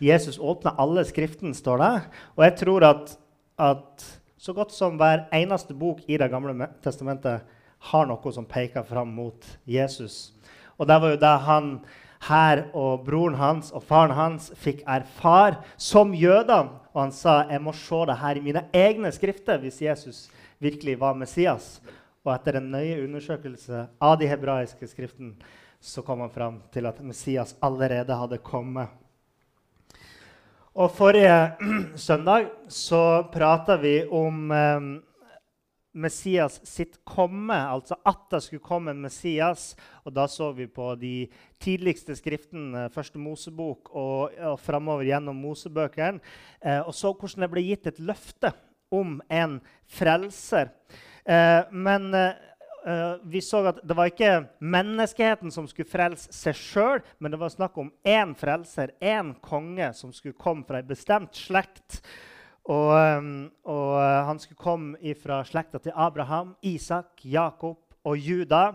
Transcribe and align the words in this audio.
Jesus 0.00 0.38
åpna 0.38 0.74
alle 0.80 1.04
skriften, 1.04 1.54
står 1.54 1.82
det. 1.82 1.94
Og 2.36 2.44
jeg 2.46 2.56
tror 2.62 2.86
at, 2.88 3.14
at 3.60 4.06
så 4.40 4.54
godt 4.56 4.72
som 4.72 4.96
hver 5.00 5.26
eneste 5.36 5.76
bok 5.76 6.00
i 6.08 6.16
Det 6.16 6.30
gamle 6.32 6.70
testamentet 6.82 7.44
har 7.90 8.06
noe 8.08 8.32
som 8.32 8.48
peker 8.48 8.84
fram 8.88 9.12
mot 9.12 9.44
Jesus. 9.68 10.32
Og 10.80 10.88
det 10.88 10.96
var 11.00 11.12
jo 11.12 11.20
det 11.20 11.34
han 11.44 11.72
her 12.28 12.66
og 12.76 13.04
broren 13.06 13.36
hans 13.40 13.70
og 13.72 13.84
faren 13.88 14.12
hans 14.16 14.50
fikk 14.60 14.82
erfare 14.88 15.60
som 15.80 16.12
jøder. 16.16 16.68
Og 16.92 17.02
han 17.04 17.14
sa 17.14 17.42
jeg 17.48 17.62
må 17.64 17.72
se 17.76 18.02
det 18.08 18.18
her 18.20 18.36
i 18.36 18.44
mine 18.44 18.66
egne 18.76 19.12
skrifter 19.12 19.60
hvis 19.62 19.80
Jesus 19.84 20.28
virkelig 20.60 20.98
var 21.00 21.16
Messias. 21.16 21.78
Og 22.24 22.34
etter 22.34 22.58
en 22.58 22.68
nøye 22.72 23.00
undersøkelse 23.04 23.86
av 24.00 24.18
de 24.20 24.28
hebraiske 24.28 24.88
skriftene 24.88 25.36
så 25.80 26.04
kom 26.04 26.20
han 26.20 26.32
fram 26.32 26.58
til 26.72 26.84
at 26.88 27.00
Messias 27.00 27.54
allerede 27.64 28.16
hadde 28.16 28.40
kommet. 28.44 28.88
Og 30.74 30.90
Forrige 30.94 31.56
søndag 31.98 32.46
så 32.70 33.24
prata 33.32 33.74
vi 33.80 34.04
om 34.06 34.52
eh, 34.54 34.84
Messias 35.98 36.60
sitt 36.62 37.00
komme, 37.02 37.56
altså 37.56 37.96
at 38.06 38.28
det 38.30 38.38
skulle 38.44 38.62
komme 38.62 38.94
en 38.94 39.00
Messias. 39.02 39.72
Og 40.06 40.14
Da 40.14 40.28
så 40.30 40.52
vi 40.54 40.68
på 40.70 40.92
de 40.94 41.26
tidligste 41.58 42.14
skriftene, 42.14 42.86
første 42.94 43.18
Mosebok 43.18 43.90
og, 43.90 44.30
og 44.38 44.60
framover 44.62 45.10
gjennom 45.10 45.42
Mosebøkene, 45.42 46.22
eh, 46.62 46.78
og 46.78 46.94
så 46.94 47.10
hvordan 47.18 47.48
det 47.48 47.50
ble 47.50 47.66
gitt 47.66 47.90
et 47.90 47.98
løfte 47.98 48.54
om 48.94 49.18
en 49.26 49.58
frelser. 49.90 50.70
Eh, 51.26 51.66
men 51.74 52.14
eh, 52.14 52.49
uh, 52.86 53.20
vi 53.22 53.42
så 53.44 53.62
at 53.70 53.80
det 53.86 53.96
var 53.96 54.10
ikke 54.10 54.32
menneskeheten 54.60 55.52
som 55.54 55.68
skulle 55.70 55.90
frelse 55.90 56.32
seg 56.34 56.56
sjøl, 56.58 57.04
men 57.18 57.32
det 57.32 57.40
var 57.40 57.52
snakk 57.52 57.78
om 57.80 57.92
én 58.06 58.34
frelser, 58.38 58.94
én 59.00 59.34
konge, 59.44 59.92
som 59.96 60.12
skulle 60.14 60.38
komme 60.38 60.66
fra 60.68 60.80
ei 60.80 60.86
bestemt 60.86 61.36
slekt. 61.36 62.00
Og, 62.70 62.92
um, 62.92 63.48
og 63.66 63.94
uh, 63.98 64.22
han 64.28 64.40
skulle 64.42 64.60
komme 64.60 65.14
fra 65.18 65.40
slekta 65.48 65.80
til 65.82 65.96
Abraham, 65.96 66.54
Isak, 66.62 67.24
Jakob 67.24 67.80
og 68.04 68.18
Juda. 68.18 68.74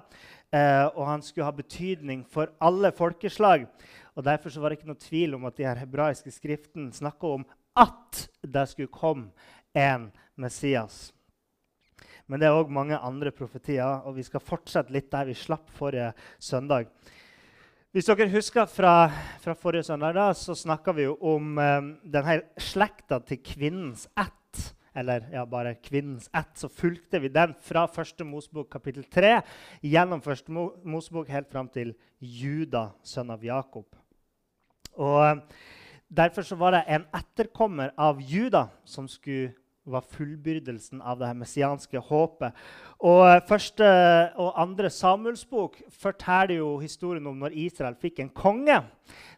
Uh, 0.55 0.87
og 0.95 1.03
han 1.09 1.23
skulle 1.25 1.47
ha 1.47 1.55
betydning 1.55 2.23
for 2.31 2.53
alle 2.63 2.91
folkeslag. 2.95 3.67
Og 4.15 4.23
Derfor 4.23 4.53
var 4.59 4.71
det 4.71 4.79
ikke 4.79 4.93
noe 4.93 5.01
tvil 5.01 5.35
om 5.35 5.47
at 5.49 5.57
de 5.57 5.67
her 5.67 5.79
hebraiske 5.81 6.31
skriftene 6.31 6.93
snakka 6.95 7.33
om 7.39 7.43
at 7.75 8.27
det 8.41 8.63
skulle 8.71 8.93
komme 8.93 9.31
en 9.75 10.07
Messias. 10.39 11.14
Men 12.25 12.41
det 12.41 12.47
er 12.47 12.57
òg 12.57 12.71
mange 12.73 12.97
andre 12.97 13.31
profetier, 13.35 14.01
og 14.05 14.17
vi 14.17 14.25
skal 14.25 14.43
fortsette 14.43 14.93
litt 14.93 15.11
der 15.13 15.27
vi 15.29 15.35
slapp 15.37 15.69
forrige 15.77 16.11
søndag. 16.41 16.89
Hvis 17.95 18.09
dere 18.09 18.27
husker 18.33 18.65
fra, 18.67 18.95
fra 19.43 19.53
forrige 19.55 19.85
søndag, 19.87 20.17
da, 20.17 20.31
så 20.35 20.55
snakka 20.57 20.95
vi 20.97 21.05
jo 21.05 21.13
om 21.31 21.59
eh, 21.61 21.91
denne 22.15 22.39
slekta 22.59 23.21
til 23.23 23.39
kvinnens 23.45 24.09
ett. 24.19 24.63
Eller 24.95 25.27
ja, 25.31 25.45
bare 25.47 25.75
kvinnens 25.79 26.27
ett. 26.35 26.51
Så 26.59 26.67
fulgte 26.71 27.21
vi 27.23 27.31
den 27.31 27.53
fra 27.63 27.85
første 27.91 28.27
Mosebok 28.27 28.67
kapittel 28.73 29.05
3 29.11 29.37
gjennom 29.83 30.23
første 30.23 30.51
Mosebok 30.51 31.31
helt 31.31 31.51
fram 31.51 31.69
til 31.71 31.93
Juda, 32.19 32.89
sønn 33.03 33.31
av 33.35 33.43
Jakob. 33.43 33.87
Og 34.95 35.19
um, 35.23 35.41
Derfor 36.15 36.45
så 36.45 36.55
var 36.55 36.75
det 36.75 36.83
en 36.87 37.05
etterkommer 37.17 37.91
av 37.97 38.19
Juda 38.21 38.67
som 38.85 39.07
skulle 39.09 39.55
var 39.85 40.05
fullbyrdelsen 40.09 41.01
av 41.01 41.19
det 41.19 41.29
her 41.29 41.37
messianske 41.37 42.01
håpet. 42.09 42.57
Og 43.05 43.23
eh, 43.29 43.41
Første 43.47 43.87
og 44.41 44.59
andre 44.61 44.91
Samuelsbok 44.93 45.79
forteller 45.93 46.59
jo 46.59 46.75
historien 46.81 47.27
om 47.29 47.39
når 47.43 47.57
Israel 47.67 47.97
fikk 48.01 48.23
en 48.23 48.33
konge, 48.33 48.81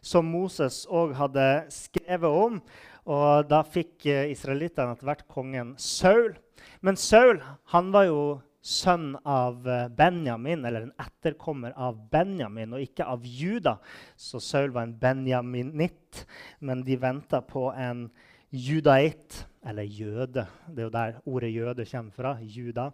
som 0.00 0.28
Moses 0.28 0.84
òg 0.88 1.14
hadde 1.18 1.48
skrevet 1.74 2.42
om. 2.46 2.60
Og 3.08 3.48
Da 3.48 3.62
fikk 3.64 4.08
eh, 4.08 4.28
israelittene 4.34 4.96
etter 4.96 5.10
hvert 5.10 5.26
kongen 5.30 5.74
Saul. 5.80 6.34
Men 6.80 6.98
Saul 7.00 7.42
han 7.72 7.92
var 7.94 8.08
jo 8.08 8.20
sønn 8.68 9.14
av 9.24 9.68
eh, 9.68 9.88
Benjamin, 9.88 10.64
eller 10.64 10.88
en 10.88 10.94
etterkommer 11.00 11.72
av 11.76 11.98
Benjamin, 12.12 12.74
og 12.76 12.84
ikke 12.84 13.06
av 13.08 13.24
Juda. 13.24 13.78
Så 14.16 14.40
Saul 14.44 14.72
var 14.74 14.86
en 14.86 14.96
benjaminitt, 14.98 16.24
men 16.60 16.84
de 16.86 16.98
venta 17.00 17.40
på 17.44 17.68
en 17.72 18.08
judaitt 18.50 19.44
eller 19.66 19.82
jøde. 19.82 20.46
Det 20.68 20.82
er 20.82 20.86
jo 20.86 20.94
der 20.94 21.20
ordet 21.26 21.52
jøde 21.52 21.86
kommer 21.90 22.12
fra. 22.12 22.36
Juda. 22.40 22.90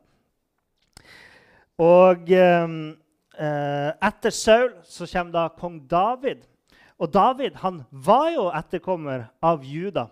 Og 1.79 2.31
eh, 2.31 3.91
etter 4.09 4.35
Saul 4.35 4.75
så 4.87 5.07
kommer 5.11 5.33
da 5.33 5.47
kong 5.59 5.81
David. 5.91 6.45
Og 6.99 7.11
David 7.11 7.57
han 7.63 7.83
var 7.91 8.29
jo 8.35 8.51
etterkommer 8.55 9.29
av 9.43 9.65
Juda. 9.67 10.09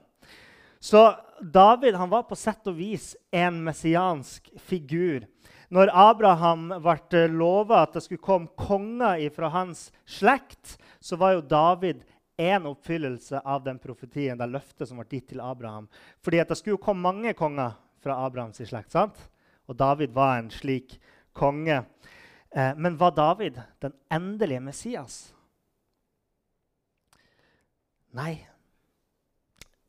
Så 0.83 1.13
David 1.41 1.95
han 1.95 2.11
var 2.11 2.27
på 2.27 2.39
sett 2.39 2.67
og 2.67 2.75
vis 2.79 3.13
en 3.31 3.61
messiansk 3.63 4.51
figur. 4.59 5.27
Når 5.73 5.89
Abraham 5.97 6.67
ble 6.85 7.23
lova 7.33 7.85
at 7.87 7.95
det 7.97 8.03
skulle 8.05 8.23
komme 8.23 8.51
konger 8.59 9.23
fra 9.33 9.49
hans 9.55 9.87
slekt, 10.05 10.77
så 11.01 11.17
var 11.17 11.39
jo 11.39 11.47
David 11.47 12.03
en 12.43 12.67
oppfyllelse 12.73 13.41
av 13.45 13.63
den 13.65 13.79
profetien, 13.83 14.39
det 14.39 14.49
løftet 14.51 14.89
som 14.89 15.01
var 15.01 15.09
gitt 15.11 15.31
til 15.33 15.43
Abraham. 15.45 15.89
Fordi 16.25 16.43
at 16.43 16.53
det 16.53 16.59
skulle 16.61 16.83
komme 16.83 17.07
mange 17.07 17.35
konger 17.39 17.77
fra 18.03 18.19
Abrahams 18.27 18.63
slekt. 18.67 18.93
sant? 18.93 19.19
Og 19.71 19.77
David 19.79 20.13
var 20.13 20.39
en 20.39 20.51
slik 20.51 20.99
konge. 21.33 21.85
Eh, 22.51 22.75
men 22.77 22.97
var 22.97 23.15
David 23.17 23.61
den 23.81 23.93
endelige 24.11 24.61
Messias? 24.61 25.35
Nei. 28.13 28.43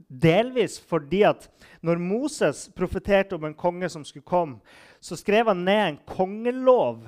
Delvis 0.07 0.77
fordi 0.79 1.23
at 1.27 1.49
når 1.81 1.99
Moses 1.99 2.67
profeterte 2.75 3.35
om 3.35 3.47
en 3.49 3.57
konge 3.57 3.89
som 3.89 4.05
skulle 4.05 4.27
komme, 4.27 4.61
så 5.01 5.17
skrev 5.19 5.49
han 5.49 5.65
ned 5.65 5.81
en 5.87 5.99
kongelov, 6.07 7.01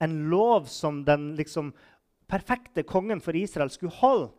en 0.00 0.16
lov 0.32 0.66
som 0.68 1.04
den 1.04 1.34
liksom 1.38 1.72
perfekte 2.30 2.82
kongen 2.86 3.20
for 3.20 3.36
Israel 3.36 3.70
skulle 3.70 3.96
holde. 4.00 4.30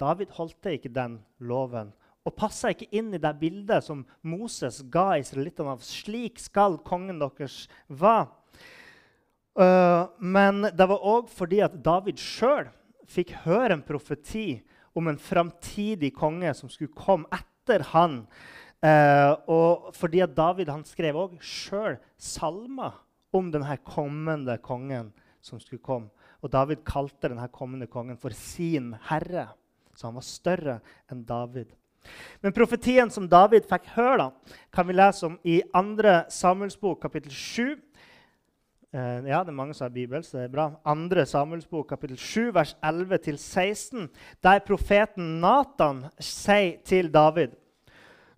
David 0.00 0.34
holdt 0.36 0.68
ikke 0.70 0.92
den 0.92 1.20
loven 1.38 1.94
og 2.26 2.34
passa 2.34 2.72
ikke 2.72 2.88
inn 2.96 3.12
i 3.14 3.22
det 3.22 3.32
bildet 3.38 3.84
som 3.86 4.02
Moses 4.26 4.80
ga 4.90 5.14
israelittene 5.20 5.76
av 5.76 5.84
slik 5.86 6.40
skal 6.42 6.80
kongen 6.86 7.20
deres 7.22 7.66
være. 7.86 8.26
Uh, 9.56 10.10
men 10.20 10.66
det 10.76 10.84
var 10.90 11.06
òg 11.06 11.30
fordi 11.32 11.62
at 11.64 11.78
David 11.84 12.20
sjøl 12.20 12.66
fikk 13.08 13.32
høre 13.46 13.76
en 13.76 13.84
profeti 13.86 14.58
om 14.96 15.08
en 15.08 15.20
framtidig 15.20 16.10
konge 16.16 16.50
som 16.58 16.68
skulle 16.72 16.92
komme 16.96 17.30
etter 17.32 17.86
han. 17.94 18.24
Uh, 18.84 19.32
og 19.48 19.86
fordi 19.96 20.20
at 20.26 20.34
David 20.36 20.68
han 20.72 20.84
skrev 20.84 21.16
òg 21.22 21.38
sjøl 21.40 21.96
salmer 22.20 22.98
om 23.36 23.48
denne 23.54 23.78
kommende 23.86 24.58
kongen 24.64 25.14
som 25.40 25.62
skulle 25.62 25.84
komme. 25.84 26.10
Og 26.42 26.50
David 26.52 26.82
kalte 26.86 27.30
denne 27.30 27.46
kommende 27.54 27.88
kongen 27.88 28.18
for 28.20 28.34
sin 28.36 28.92
herre. 29.08 29.48
Så 29.96 30.08
han 30.08 30.16
var 30.18 30.26
større 30.26 30.78
enn 31.10 31.24
David. 31.26 31.72
Men 32.44 32.54
profetien 32.54 33.10
som 33.10 33.26
David 33.28 33.66
fikk 33.66 33.88
høre, 33.96 34.30
kan 34.74 34.86
vi 34.86 34.94
lese 34.96 35.26
om 35.26 35.38
i 35.42 35.58
2. 35.72 36.14
Samuels 36.32 36.78
bok, 36.78 37.00
kapittel 37.02 37.32
7. 37.32 37.74
Uh, 38.94 39.26
ja, 39.26 39.42
det 39.42 39.50
er 39.50 39.56
mange 39.56 39.74
som 39.74 39.88
har 39.88 39.94
Bibel, 39.94 40.22
så 40.24 40.38
det 40.38 40.44
er 40.46 40.54
bra. 40.54 40.68
2. 40.86 41.24
Samuels 41.28 41.66
bok, 41.68 41.88
kapittel 41.90 42.18
7, 42.20 42.52
vers 42.54 42.76
11-16, 42.84 44.06
der 44.44 44.62
profeten 44.64 45.40
Natan 45.42 46.06
sier 46.22 46.78
til 46.86 47.10
David.: 47.12 47.56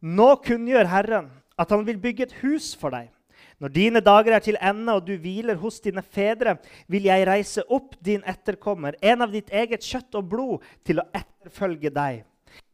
Nå 0.00 0.34
kunngjør 0.46 0.88
Herren 0.88 1.30
at 1.58 1.70
han 1.74 1.84
vil 1.86 1.98
bygge 2.00 2.28
et 2.28 2.36
hus 2.40 2.72
for 2.78 2.94
deg. 2.94 3.10
Når 3.58 3.72
dine 3.74 4.02
dager 4.04 4.36
er 4.36 4.42
til 4.44 4.58
ende 4.62 4.94
og 4.94 5.06
du 5.06 5.16
hviler 5.18 5.58
hos 5.58 5.80
dine 5.82 6.02
fedre, 6.02 6.56
vil 6.86 7.08
jeg 7.08 7.26
reise 7.26 7.64
opp 7.74 7.96
din 8.04 8.22
etterkommer, 8.28 8.94
en 9.02 9.24
av 9.26 9.34
ditt 9.34 9.50
eget 9.50 9.82
kjøtt 9.82 10.18
og 10.20 10.28
blod, 10.30 10.66
til 10.86 11.02
å 11.02 11.08
etterfølge 11.10 11.90
deg. 11.94 12.22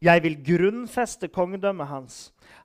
Jeg 0.05 0.21
vil 0.23 0.37
grunnfeste 0.45 1.29
kongedømmet 1.33 1.89
hans, 1.89 2.19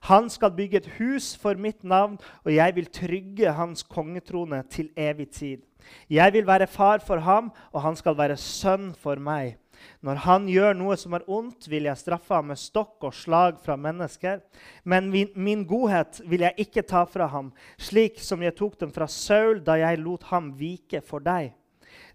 Han 0.09 0.29
skal 0.33 0.53
bygge 0.57 0.81
et 0.81 0.91
hus 0.97 1.35
for 1.37 1.59
mitt 1.59 1.83
navn, 1.83 2.17
og 2.45 2.53
jeg 2.55 2.75
vil 2.75 2.87
trygge 2.89 3.53
hans 3.53 3.83
kongetrone 3.83 4.63
til 4.69 4.89
evig 4.97 5.29
tid. 5.29 5.65
Jeg 6.09 6.33
vil 6.33 6.47
være 6.47 6.67
far 6.67 7.01
for 7.05 7.21
ham, 7.21 7.51
og 7.71 7.81
han 7.81 7.95
skal 7.95 8.17
være 8.17 8.37
sønn 8.37 8.91
for 8.97 9.21
meg. 9.21 9.57
Når 10.01 10.19
han 10.25 10.47
gjør 10.49 10.75
noe 10.77 10.97
som 10.97 11.15
er 11.17 11.25
ondt, 11.29 11.67
vil 11.69 11.87
jeg 11.89 11.97
straffe 11.97 12.33
ham 12.33 12.51
med 12.51 12.59
stokk 12.59 13.07
og 13.07 13.15
slag 13.17 13.57
fra 13.63 13.77
mennesker. 13.77 14.41
Men 14.83 15.09
min, 15.13 15.31
min, 15.35 15.63
godhet 15.65 16.21
vil 16.29 16.45
jeg 16.45 16.67
ikke 16.67 16.85
ta 16.85 17.03
fra 17.09 17.27
ham, 17.31 17.51
slik 17.81 18.21
som 18.21 18.43
jeg 18.45 18.57
tok 18.57 18.77
den 18.81 18.93
fra 18.93 19.09
Saul 19.09 19.61
da 19.65 19.79
jeg 19.81 20.01
lot 20.01 20.27
ham 20.29 20.51
vike 20.57 21.01
for 21.05 21.23
deg. 21.25 21.53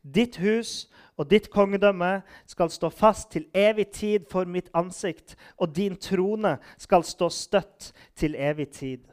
Ditt 0.03 0.39
hus 0.39 0.87
og 1.17 1.31
ditt 1.31 1.49
kongedømme 1.53 2.21
skal 2.49 2.71
stå 2.73 2.91
fast 2.93 3.31
til 3.33 3.49
evig 3.57 3.89
tid 3.97 4.29
for 4.31 4.49
mitt 4.49 4.69
ansikt, 4.77 5.37
og 5.57 5.73
din 5.77 5.97
trone 5.97 6.57
skal 6.79 7.05
stå 7.05 7.31
støtt 7.33 7.93
til 8.17 8.37
evig 8.37 8.69
tid. 8.77 9.05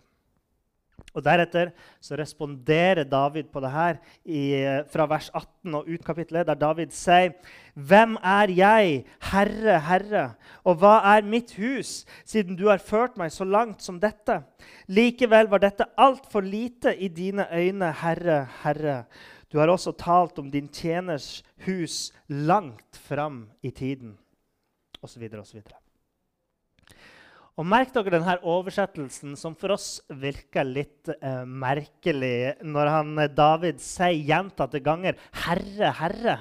Og 1.13 1.21
Deretter 1.21 1.69
så 2.01 2.17
responderer 2.17 3.05
David 3.05 3.51
på 3.53 3.61
det 3.61 3.69
her 3.69 3.99
i, 4.25 4.41
fra 4.89 5.05
vers 5.09 5.27
18 5.29 5.75
og 5.77 5.89
ut 5.89 6.05
kapittelet, 6.05 6.47
der 6.47 6.57
David 6.57 6.93
sier 6.95 7.35
Hvem 7.73 8.15
er 8.17 8.53
jeg, 8.53 9.03
Herre, 9.29 9.77
Herre, 9.87 10.23
og 10.65 10.79
hva 10.81 10.95
er 11.13 11.25
mitt 11.29 11.53
hus, 11.57 12.01
siden 12.25 12.57
du 12.57 12.67
har 12.71 12.81
ført 12.81 13.17
meg 13.21 13.33
så 13.33 13.45
langt 13.45 13.85
som 13.85 13.99
dette? 14.01 14.39
Likevel 14.89 15.49
var 15.53 15.61
dette 15.61 15.89
altfor 16.01 16.45
lite 16.45 16.95
i 16.97 17.11
dine 17.13 17.45
øyne, 17.53 17.93
Herre, 18.01 18.43
Herre. 18.63 18.97
Du 19.53 19.59
har 19.61 19.69
også 19.69 19.91
talt 19.93 20.39
om 20.41 20.47
din 20.49 20.65
tjeners 20.73 21.43
hus 21.67 22.07
langt 22.25 22.97
fram 23.05 23.43
i 23.61 23.69
tiden, 23.69 24.15
osv. 25.05 25.27
osv. 25.37 25.59
Og 27.53 27.67
merk 27.69 27.91
dere 27.93 28.15
denne 28.15 28.33
oversettelsen, 28.49 29.35
som 29.37 29.53
for 29.53 29.75
oss 29.75 29.99
virker 30.09 30.65
litt 30.65 31.11
eh, 31.13 31.43
merkelig, 31.45 32.55
når 32.65 32.89
han, 32.89 33.11
eh, 33.21 33.29
David 33.29 33.83
sier 33.83 34.17
gjentatte 34.25 34.81
ganger 34.81 35.19
'Herre, 35.43 35.91
Herre'. 35.99 36.39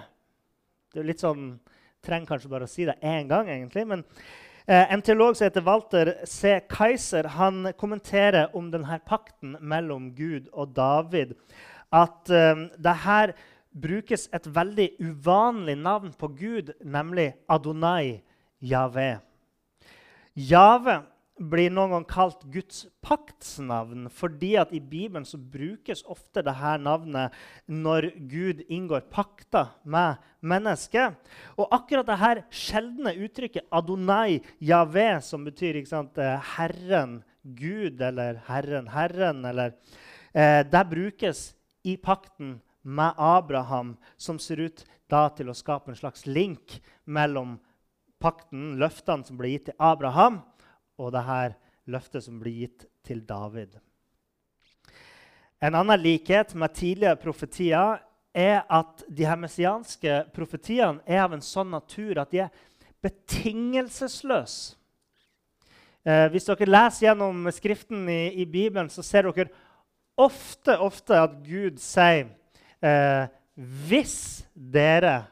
Det 0.88 1.03
er 1.03 1.11
litt 1.11 1.20
sånn, 1.20 1.59
Trenger 2.03 2.32
kanskje 2.32 2.49
bare 2.50 2.67
å 2.67 2.70
si 2.70 2.82
det 2.82 2.97
én 2.99 3.29
gang, 3.31 3.47
egentlig. 3.47 3.85
Men 3.87 4.00
eh, 4.67 4.88
en 4.91 5.03
teolog 5.06 5.37
som 5.37 5.44
heter 5.47 5.62
Walter 5.62 6.17
C. 6.26 6.56
Kaiser, 6.67 7.29
han 7.37 7.69
kommenterer 7.79 8.50
om 8.59 8.73
denne 8.73 8.99
pakten 9.06 9.55
mellom 9.61 10.09
Gud 10.17 10.49
og 10.50 10.73
David. 10.75 11.37
At 11.92 12.30
eh, 12.32 12.66
det 12.78 12.96
her 13.04 13.34
brukes 13.72 14.28
et 14.32 14.46
veldig 14.48 14.90
uvanlig 15.00 15.76
navn 15.80 16.12
på 16.18 16.28
Gud, 16.36 16.72
nemlig 16.84 17.32
Adonai 17.48 18.22
Yahweh. 18.60 19.20
Jave 20.36 21.02
blir 21.42 21.72
noen 21.72 21.94
gang 21.96 22.04
kalt 22.06 22.44
Guds 22.52 22.84
paktsnavn 23.04 24.06
fordi 24.12 24.52
at 24.60 24.72
i 24.76 24.80
Bibelen 24.80 25.24
så 25.26 25.40
brukes 25.40 26.04
ofte 26.10 26.44
dette 26.44 26.74
navnet 26.82 27.34
når 27.66 28.10
Gud 28.30 28.62
inngår 28.68 29.06
pakter 29.12 29.72
med 29.84 30.20
mennesket. 30.40 31.16
Og 31.56 31.72
akkurat 31.72 32.08
dette 32.08 32.46
sjeldne 32.62 33.14
uttrykket 33.24 33.68
Adonai 33.72 34.40
Yahweh, 34.60 35.18
som 35.24 35.44
betyr 35.48 35.80
sant, 35.88 36.18
eh, 36.18 36.38
Herren 36.56 37.22
Gud 37.42 38.00
eller 38.00 38.38
Herren 38.46 38.88
Herren, 38.88 39.44
eller, 39.44 39.74
eh, 40.34 40.62
det 40.62 40.88
brukes 40.90 41.54
i 41.82 41.96
pakten 41.96 42.61
med 42.82 43.14
Abraham, 43.17 43.96
som 44.17 44.38
ser 44.38 44.61
ut 44.61 44.84
da 45.11 45.29
til 45.37 45.50
å 45.50 45.56
skape 45.56 45.93
en 45.93 45.99
slags 45.99 46.26
link 46.26 46.79
mellom 47.05 47.58
pakten, 48.23 48.76
løftene 48.81 49.26
som 49.26 49.38
ble 49.38 49.55
gitt 49.55 49.69
til 49.70 49.79
Abraham, 49.82 50.40
og 50.99 51.12
det 51.14 51.25
her 51.26 51.56
løftet 51.90 52.26
som 52.26 52.38
ble 52.40 52.55
gitt 52.62 52.87
til 53.06 53.23
David. 53.26 53.79
En 55.62 55.76
annen 55.79 56.00
likhet 56.00 56.55
med 56.58 56.75
tidligere 56.75 57.20
profetier 57.23 58.00
er 58.35 58.62
at 58.73 59.05
de 59.08 59.26
her 59.28 59.38
messianske 59.38 60.23
profetiene 60.35 61.02
er 61.06 61.23
av 61.26 61.35
en 61.37 61.44
sånn 61.44 61.70
natur 61.70 62.19
at 62.23 62.32
de 62.32 62.46
er 62.46 62.62
betingelsesløse. 63.02 64.78
Eh, 66.02 66.26
hvis 66.35 66.49
dere 66.49 66.67
leser 66.67 67.06
gjennom 67.06 67.46
Skriften 67.55 68.08
i, 68.11 68.43
i, 68.43 68.46
Bibelen, 68.50 68.88
så 68.90 69.05
ser 69.06 69.28
dere 69.28 69.52
ofte, 70.20 70.76
ofte 70.79 71.19
at 71.19 71.38
Gud 71.47 71.81
sier 71.82 72.29
eh, 72.82 73.26
Hvis 73.87 74.44
dere 74.55 75.23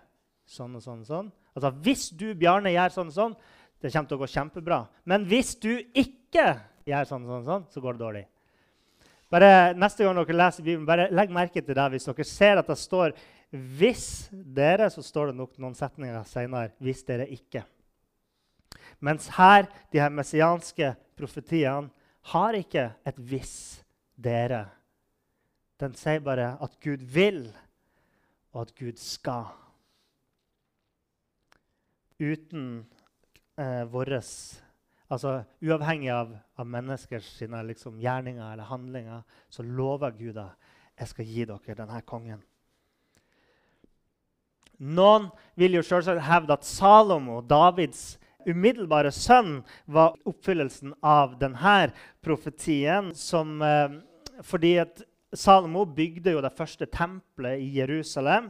sånn 0.51 0.75
og 0.77 0.83
sånn, 0.85 1.05
og 1.05 1.09
sånn, 1.09 1.31
Altså, 1.57 1.71
Hvis 1.83 2.11
du, 2.15 2.31
Bjarne, 2.39 2.73
gjør 2.75 2.95
sånn 2.95 3.11
og 3.11 3.17
sånn, 3.17 3.39
det 3.81 3.91
kommer 3.93 4.11
til 4.11 4.19
å 4.19 4.21
gå 4.21 4.29
kjempebra. 4.31 4.81
Men 5.09 5.25
hvis 5.29 5.55
du 5.61 5.73
ikke 5.97 6.53
gjør 6.89 7.09
sånn 7.09 7.25
og 7.25 7.33
sånn, 7.33 7.49
sånn, 7.49 7.67
så 7.73 7.83
går 7.83 7.97
det 7.97 8.05
dårlig. 8.05 8.23
Bare 9.31 9.51
Neste 9.79 10.05
gang 10.05 10.19
dere 10.19 10.37
leser 10.37 10.67
Bibelen, 10.67 10.87
bare 10.89 11.09
legg 11.15 11.33
merke 11.35 11.63
til 11.63 11.77
det. 11.77 11.87
Hvis 11.95 12.09
dere 12.09 12.27
ser 12.27 12.59
at 12.59 12.67
det 12.71 12.79
står 12.79 13.15
'hvis 13.51 14.31
dere', 14.31 14.91
så 14.91 15.03
står 15.03 15.27
det 15.29 15.37
nok 15.37 15.59
noen 15.59 15.75
setninger 15.75 16.25
senere 16.25 16.73
'hvis 16.81 17.05
dere 17.07 17.27
ikke'. 17.27 17.65
Mens 19.01 19.29
her, 19.29 19.67
de 19.91 19.99
her 19.99 20.11
messianske 20.11 20.95
profetiene, 21.17 21.91
har 22.23 22.53
ikke 22.53 22.93
et 23.05 23.17
'hvis 23.17 23.83
dere'. 24.23 24.69
Den 25.81 25.95
sier 25.95 26.21
bare 26.21 26.57
at 26.61 26.81
Gud 26.81 27.03
vil, 27.03 27.57
og 28.53 28.63
at 28.63 28.75
Gud 28.77 28.99
skal 29.01 29.49
uten 32.21 32.87
eh, 33.59 33.85
våre 33.93 34.21
Altså 35.11 35.41
uavhengig 35.59 36.11
av, 36.15 36.37
av 36.55 36.67
menneskers 36.71 37.27
sine, 37.35 37.65
liksom, 37.67 37.97
gjerninger 37.99 38.53
eller 38.53 38.69
handlinger, 38.69 39.25
så 39.51 39.65
lover 39.67 40.13
Gud 40.15 40.37
at 40.39 40.55
jeg 41.01 41.11
skal 41.11 41.27
gi 41.27 41.47
dere 41.49 41.75
denne 41.81 41.99
kongen. 42.07 42.45
Noen 44.79 45.27
vil 45.59 45.75
jo 45.75 45.83
selvsagt 45.83 46.23
hevde 46.25 46.55
at 46.55 46.69
Salomo, 46.69 47.41
Davids 47.43 48.21
umiddelbare 48.47 49.11
sønn, 49.13 49.65
var 49.85 50.15
oppfyllelsen 50.31 50.95
av 51.03 51.35
denne 51.43 51.91
profetien. 52.23 53.11
Som, 53.15 53.61
eh, 53.63 53.99
fordi 54.47 54.77
at 54.83 55.03
Salomo 55.31 55.85
bygde 55.87 56.33
jo 56.35 56.41
det 56.43 56.51
første 56.59 56.87
tempelet 56.91 57.61
i 57.63 57.69
Jerusalem. 57.79 58.49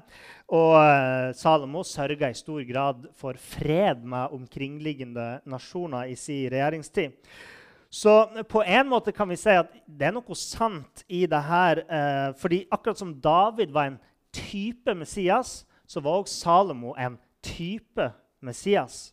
Og 0.49 0.79
eh, 0.81 1.31
Salomo 1.37 1.83
sørga 1.85 2.31
i 2.33 2.39
stor 2.39 2.63
grad 2.65 3.05
for 3.21 3.37
fred 3.37 4.01
med 4.09 4.33
omkringliggende 4.33 5.43
nasjoner 5.45 6.09
i 6.09 6.17
sin 6.17 6.49
regjeringstid. 6.53 7.19
Så 7.91 8.15
på 8.49 8.63
en 8.63 8.89
måte 8.89 9.13
kan 9.13 9.29
vi 9.29 9.37
si 9.37 9.51
at 9.53 9.73
det 9.85 10.09
er 10.09 10.15
noe 10.15 10.37
sant 10.39 11.05
i 11.11 11.27
det 11.29 11.43
her. 11.51 11.83
Eh, 11.85 12.29
fordi 12.41 12.63
akkurat 12.73 13.03
som 13.03 13.13
David 13.21 13.75
var 13.77 13.91
en 13.91 14.01
type 14.33 14.95
Messias, 14.95 15.67
så 15.85 16.01
var 16.01 16.23
også 16.23 16.39
Salomo 16.47 16.95
en 16.97 17.19
type 17.45 18.09
Messias. 18.41 19.11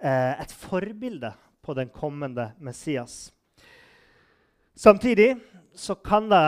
Eh, 0.00 0.40
et 0.40 0.56
forbilde 0.56 1.34
på 1.60 1.76
den 1.76 1.92
kommende 1.92 2.52
Messias. 2.64 3.28
Samtidig 4.78 5.34
så 5.78 5.94
kan 5.94 6.26
det 6.30 6.42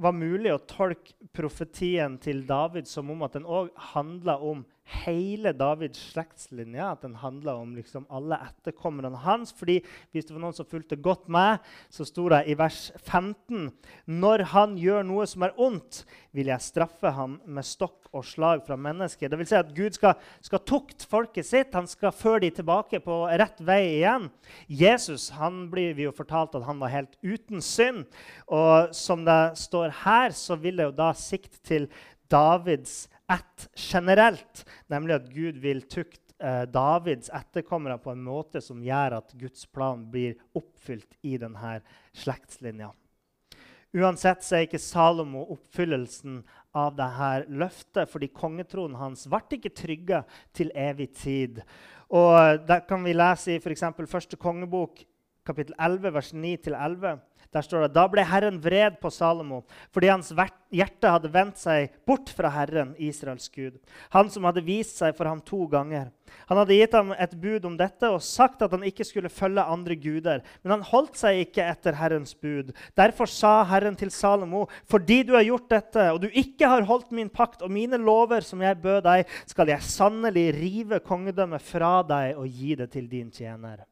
være 0.00 0.16
mulig 0.16 0.52
å 0.54 0.62
tolke 0.64 1.12
profetien 1.36 2.16
til 2.22 2.42
David 2.48 2.88
som 2.88 3.10
om 3.12 3.26
at 3.26 3.36
den 3.36 3.44
òg 3.44 3.68
handler 3.92 4.40
om 4.40 4.62
hele 5.04 5.52
Davids 5.56 6.00
slektslinje. 6.12 6.82
At 6.84 7.04
den 7.04 7.16
handla 7.20 7.54
om 7.60 7.74
liksom 7.76 8.06
alle 8.10 8.38
etterkommerne 8.48 9.22
hans. 9.24 9.52
fordi 9.52 9.80
hvis 10.12 10.26
det 10.26 10.34
var 10.34 10.42
noen 10.44 10.56
som 10.56 10.68
fulgte 10.68 10.96
godt 10.96 11.28
med, 11.28 11.60
så 11.90 12.06
sto 12.08 12.28
det 12.28 12.44
i 12.46 12.56
vers 12.58 12.90
15.: 13.04 13.70
Når 14.06 14.44
han 14.54 14.76
gjør 14.78 15.06
noe 15.06 15.26
som 15.26 15.42
er 15.46 15.56
ondt, 15.56 16.04
vil 16.32 16.50
jeg 16.50 16.62
straffe 16.62 17.10
ham 17.14 17.40
med 17.46 17.66
stokk 17.66 18.10
og 18.14 18.24
slag 18.26 18.62
fra 18.66 18.76
mennesket. 18.78 19.30
Det 19.30 19.38
vil 19.38 19.48
si 19.48 19.58
at 19.58 19.72
Gud 19.74 19.94
skal, 19.94 20.14
skal 20.42 20.62
tukte 20.66 21.06
folket 21.10 21.46
sitt. 21.46 21.74
Han 21.74 21.88
skal 21.90 22.14
føre 22.14 22.44
dem 22.46 22.54
tilbake 22.54 23.00
på 23.04 23.22
rett 23.26 23.60
vei 23.62 23.82
igjen. 23.98 24.28
Jesus 24.66 25.30
han 25.38 25.68
blir 25.70 25.94
vi 25.98 26.06
jo 26.08 26.14
fortalt 26.14 26.56
at 26.58 26.66
han 26.66 26.80
var 26.82 26.94
helt 26.94 27.16
uten 27.22 27.62
synd. 27.62 28.06
Og 28.46 28.94
som 28.96 29.24
det 29.26 29.56
står 29.60 29.94
her, 30.04 30.34
så 30.34 30.58
vil 30.58 30.80
det 30.80 30.90
jo 30.90 30.98
da 31.02 31.12
sikte 31.14 31.62
til 31.66 31.90
Davids 32.30 33.08
ett 33.30 33.68
generelt, 33.74 34.64
nemlig 34.90 35.14
at 35.14 35.28
Gud 35.32 35.60
vil 35.62 35.82
tukte 35.88 36.34
eh, 36.42 36.62
Davids 36.70 37.30
etterkommere 37.34 37.98
på 38.02 38.12
en 38.14 38.24
måte 38.24 38.62
som 38.64 38.82
gjør 38.82 39.20
at 39.20 39.36
Guds 39.38 39.66
plan 39.70 40.02
blir 40.10 40.38
oppfylt 40.58 41.18
i 41.22 41.36
denne 41.40 41.78
slektslinja. 42.16 42.90
Uansett 43.90 44.44
så 44.46 44.54
er 44.54 44.68
ikke 44.68 44.78
Salomo 44.78 45.48
oppfyllelsen 45.50 46.42
av 46.78 46.94
dette 46.98 47.30
løftet, 47.50 48.06
fordi 48.10 48.28
kongetronen 48.30 48.98
hans 49.00 49.26
ble 49.30 49.58
ikke 49.58 49.72
trygga 49.74 50.20
til 50.54 50.70
evig 50.78 51.08
tid. 51.18 51.58
Og 52.10 52.66
Der 52.66 52.84
kan 52.86 53.02
vi 53.02 53.14
lese 53.14 53.56
i 53.56 53.58
f.eks. 53.58 53.82
første 54.06 54.38
kongebok, 54.38 55.02
kapittel 55.46 55.74
11, 55.78 56.14
vers 56.14 56.32
9-11. 56.34 57.18
Der 57.50 57.64
står 57.66 57.86
det 57.86 57.94
da 57.96 58.04
ble 58.06 58.22
Herren 58.26 58.60
vred 58.62 59.00
på 59.02 59.10
Salomo 59.10 59.64
fordi 59.90 60.10
hans 60.12 60.30
hjerte 60.70 61.10
hadde 61.10 61.32
vendt 61.34 61.58
seg 61.58 61.90
bort 62.06 62.30
fra 62.30 62.50
Herren, 62.54 62.92
Israels 62.98 63.48
Gud, 63.50 63.80
han 64.14 64.30
som 64.30 64.46
hadde 64.46 64.62
vist 64.62 65.00
seg 65.00 65.16
for 65.18 65.26
ham 65.26 65.40
to 65.42 65.64
ganger. 65.70 66.12
Han 66.46 66.60
hadde 66.60 66.76
gitt 66.78 66.94
ham 66.94 67.10
et 67.18 67.34
bud 67.42 67.66
om 67.66 67.76
dette 67.78 68.06
og 68.10 68.22
sagt 68.22 68.62
at 68.62 68.70
han 68.74 68.86
ikke 68.86 69.06
skulle 69.06 69.32
følge 69.32 69.64
andre 69.66 69.96
guder. 69.98 70.44
Men 70.62 70.76
han 70.76 70.86
holdt 70.86 71.18
seg 71.18 71.42
ikke 71.44 71.66
etter 71.66 71.98
Herrens 71.98 72.36
bud. 72.38 72.70
Derfor 72.98 73.30
sa 73.30 73.60
Herren 73.66 73.98
til 73.98 74.12
Salomo.: 74.14 74.66
Fordi 74.86 75.22
du 75.26 75.34
har 75.34 75.46
gjort 75.46 75.68
dette, 75.70 76.06
og 76.14 76.22
du 76.22 76.28
ikke 76.30 76.70
har 76.70 76.86
holdt 76.86 77.10
min 77.10 77.32
pakt 77.34 77.66
og 77.66 77.74
mine 77.74 77.98
lover 77.98 78.46
som 78.46 78.62
jeg 78.62 78.78
bød 78.82 79.02
deg, 79.08 79.26
skal 79.50 79.74
jeg 79.74 79.90
sannelig 79.90 80.50
rive 80.58 81.02
kongedømmet 81.02 81.62
fra 81.66 82.00
deg 82.06 82.38
og 82.38 82.46
gi 82.46 82.76
det 82.78 82.92
til 82.94 83.10
din 83.10 83.30
tjener. 83.34 83.89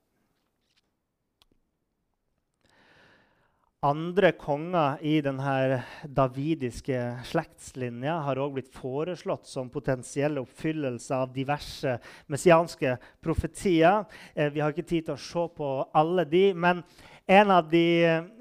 Andre 3.86 4.32
konger 4.34 4.96
i 5.06 5.20
denne 5.22 5.76
davidiske 6.02 6.96
slektslinja 7.28 8.16
har 8.26 8.40
også 8.42 8.54
blitt 8.56 8.70
foreslått 8.74 9.46
som 9.46 9.68
potensiell 9.70 10.40
oppfyllelse 10.40 11.14
av 11.14 11.30
diverse 11.30 11.92
messianske 12.26 12.96
profetier. 13.22 14.00
Eh, 14.34 14.50
vi 14.50 14.58
har 14.58 14.74
ikke 14.74 14.82
tid 14.82 15.06
til 15.06 15.14
å 15.14 15.22
se 15.22 15.44
på 15.54 15.68
alle 15.94 16.24
de, 16.26 16.42
men 16.58 16.82
en 17.30 17.52
av 17.54 17.68
de 17.70 17.84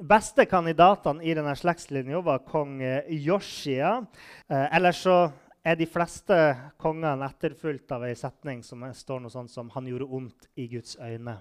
beste 0.09 0.47
kandidatene 0.49 1.21
i 1.21 1.35
denne 1.37 1.53
slektslinja 1.59 2.23
var 2.25 2.41
kong 2.47 2.79
Joshia. 3.27 3.91
Eh, 4.49 4.65
ellers 4.73 5.03
så 5.05 5.19
er 5.61 5.77
de 5.77 5.85
fleste 5.85 6.39
kongene 6.81 7.29
etterfulgt 7.29 7.93
av 7.93 8.07
ei 8.09 8.15
setning 8.17 8.65
som 8.65 8.89
står 8.89 9.21
noe 9.21 9.29
sånt 9.29 9.53
som 9.53 9.69
'Han 9.69 9.85
gjorde 9.85 10.09
ondt 10.09 10.49
i 10.55 10.67
Guds 10.67 10.97
øyne'. 10.97 11.37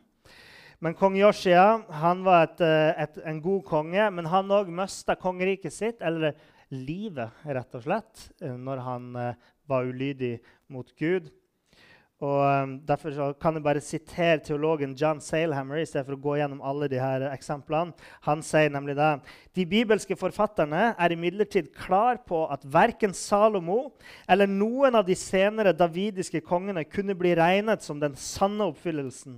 Men 0.79 0.95
kong 0.95 1.15
Joshia 1.17 1.81
han 2.03 2.21
var 2.27 2.51
et, 2.51 2.61
eh, 2.61 3.03
et, 3.07 3.19
en 3.25 3.41
god 3.41 3.63
konge, 3.65 4.11
men 4.13 4.29
han 4.29 4.53
òg 4.53 4.69
mista 4.69 5.17
kongeriket 5.17 5.73
sitt, 5.73 6.03
eller 6.05 6.37
livet, 6.69 7.33
rett 7.49 7.79
og 7.79 7.87
slett, 7.87 8.27
eh, 8.43 8.53
når 8.53 8.83
han 8.85 9.07
uh, 9.17 9.53
var 9.71 9.89
ulydig 9.89 10.37
mot 10.69 10.91
Gud. 10.99 11.31
Og 12.25 12.39
um, 12.41 12.71
Derfor 12.89 13.35
kan 13.37 13.59
jeg 13.59 13.65
bare 13.65 13.81
sitere 13.85 14.41
teologen 14.41 14.95
John 14.97 15.19
Salehammer 15.21 15.83
i 15.83 15.85
stedet 15.89 16.07
for 16.07 16.17
å 16.17 16.23
gå 16.25 16.37
gjennom 16.39 16.63
alle 16.65 16.89
de 16.89 16.97
her 17.01 17.27
eksemplene. 17.29 17.93
Han 18.25 18.41
sier 18.45 18.73
nemlig 18.73 18.95
det. 18.97 19.11
De 19.53 19.67
bibelske 19.69 20.17
forfatterne 20.17 20.95
er 20.97 21.13
imidlertid 21.13 21.69
klar 21.77 22.23
på 22.25 22.47
at 22.49 22.65
verken 22.65 23.13
Salomo 23.13 23.93
eller 24.25 24.49
noen 24.49 24.97
av 24.97 25.05
de 25.05 25.17
senere 25.19 25.77
davidiske 25.77 26.41
kongene 26.47 26.87
kunne 26.89 27.17
bli 27.19 27.35
regnet 27.37 27.85
som 27.85 28.01
den 28.01 28.17
sanne 28.17 28.71
oppfyllelsen. 28.71 29.37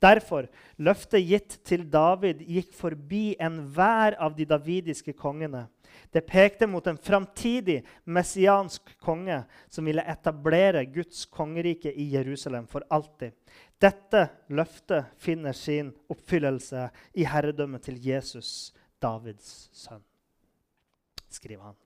Derfor, 0.00 0.48
løftet 0.80 1.28
gitt 1.28 1.60
til 1.68 1.84
David 1.92 2.40
gikk 2.40 2.72
forbi 2.76 3.34
enhver 3.36 4.16
av 4.16 4.32
de 4.36 4.48
davidiske 4.48 5.12
kongene. 5.12 5.66
Det 6.10 6.24
pekte 6.26 6.66
mot 6.66 6.86
en 6.86 6.98
framtidig 6.98 7.80
messiansk 8.04 8.94
konge 9.02 9.42
som 9.68 9.84
ville 9.84 10.04
etablere 10.10 10.84
Guds 10.84 11.24
kongerike 11.26 11.92
i 11.92 12.08
Jerusalem 12.14 12.66
for 12.70 12.86
alltid. 12.90 13.32
Dette 13.78 14.28
løftet 14.48 15.12
finner 15.20 15.52
sin 15.52 15.92
oppfyllelse 16.08 16.88
i 17.18 17.26
herredømmet 17.28 17.84
til 17.88 17.98
Jesus, 18.06 18.72
Davids 19.02 19.68
sønn. 19.72 20.04
Skriver 21.28 21.72
han. 21.72 21.78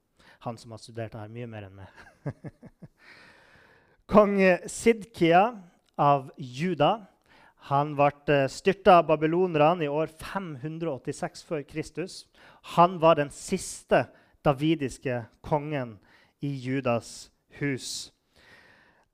Han 0.47 0.59
som 0.61 0.75
har 0.75 0.83
studert 0.83 1.17
her 1.19 1.31
mye 1.33 1.49
mer 1.51 1.67
enn 1.67 1.81
meg. 1.81 1.89
Kong 4.13 4.37
Sidkia 4.71 5.43
av 5.99 6.31
Juda 6.37 7.09
han 7.67 7.95
ble 7.99 8.45
styrta 8.49 9.01
av 9.01 9.09
babylonerne 9.11 9.85
i 9.85 9.91
år 9.91 10.13
586 10.21 11.43
før 11.49 11.65
Kristus. 11.69 12.23
Han 12.77 12.99
var 13.03 13.19
den 13.19 13.33
siste 13.35 14.07
davidiske 14.47 15.25
kongen 15.45 15.99
i 16.41 16.55
Judas 16.63 17.31
hus. 17.59 18.13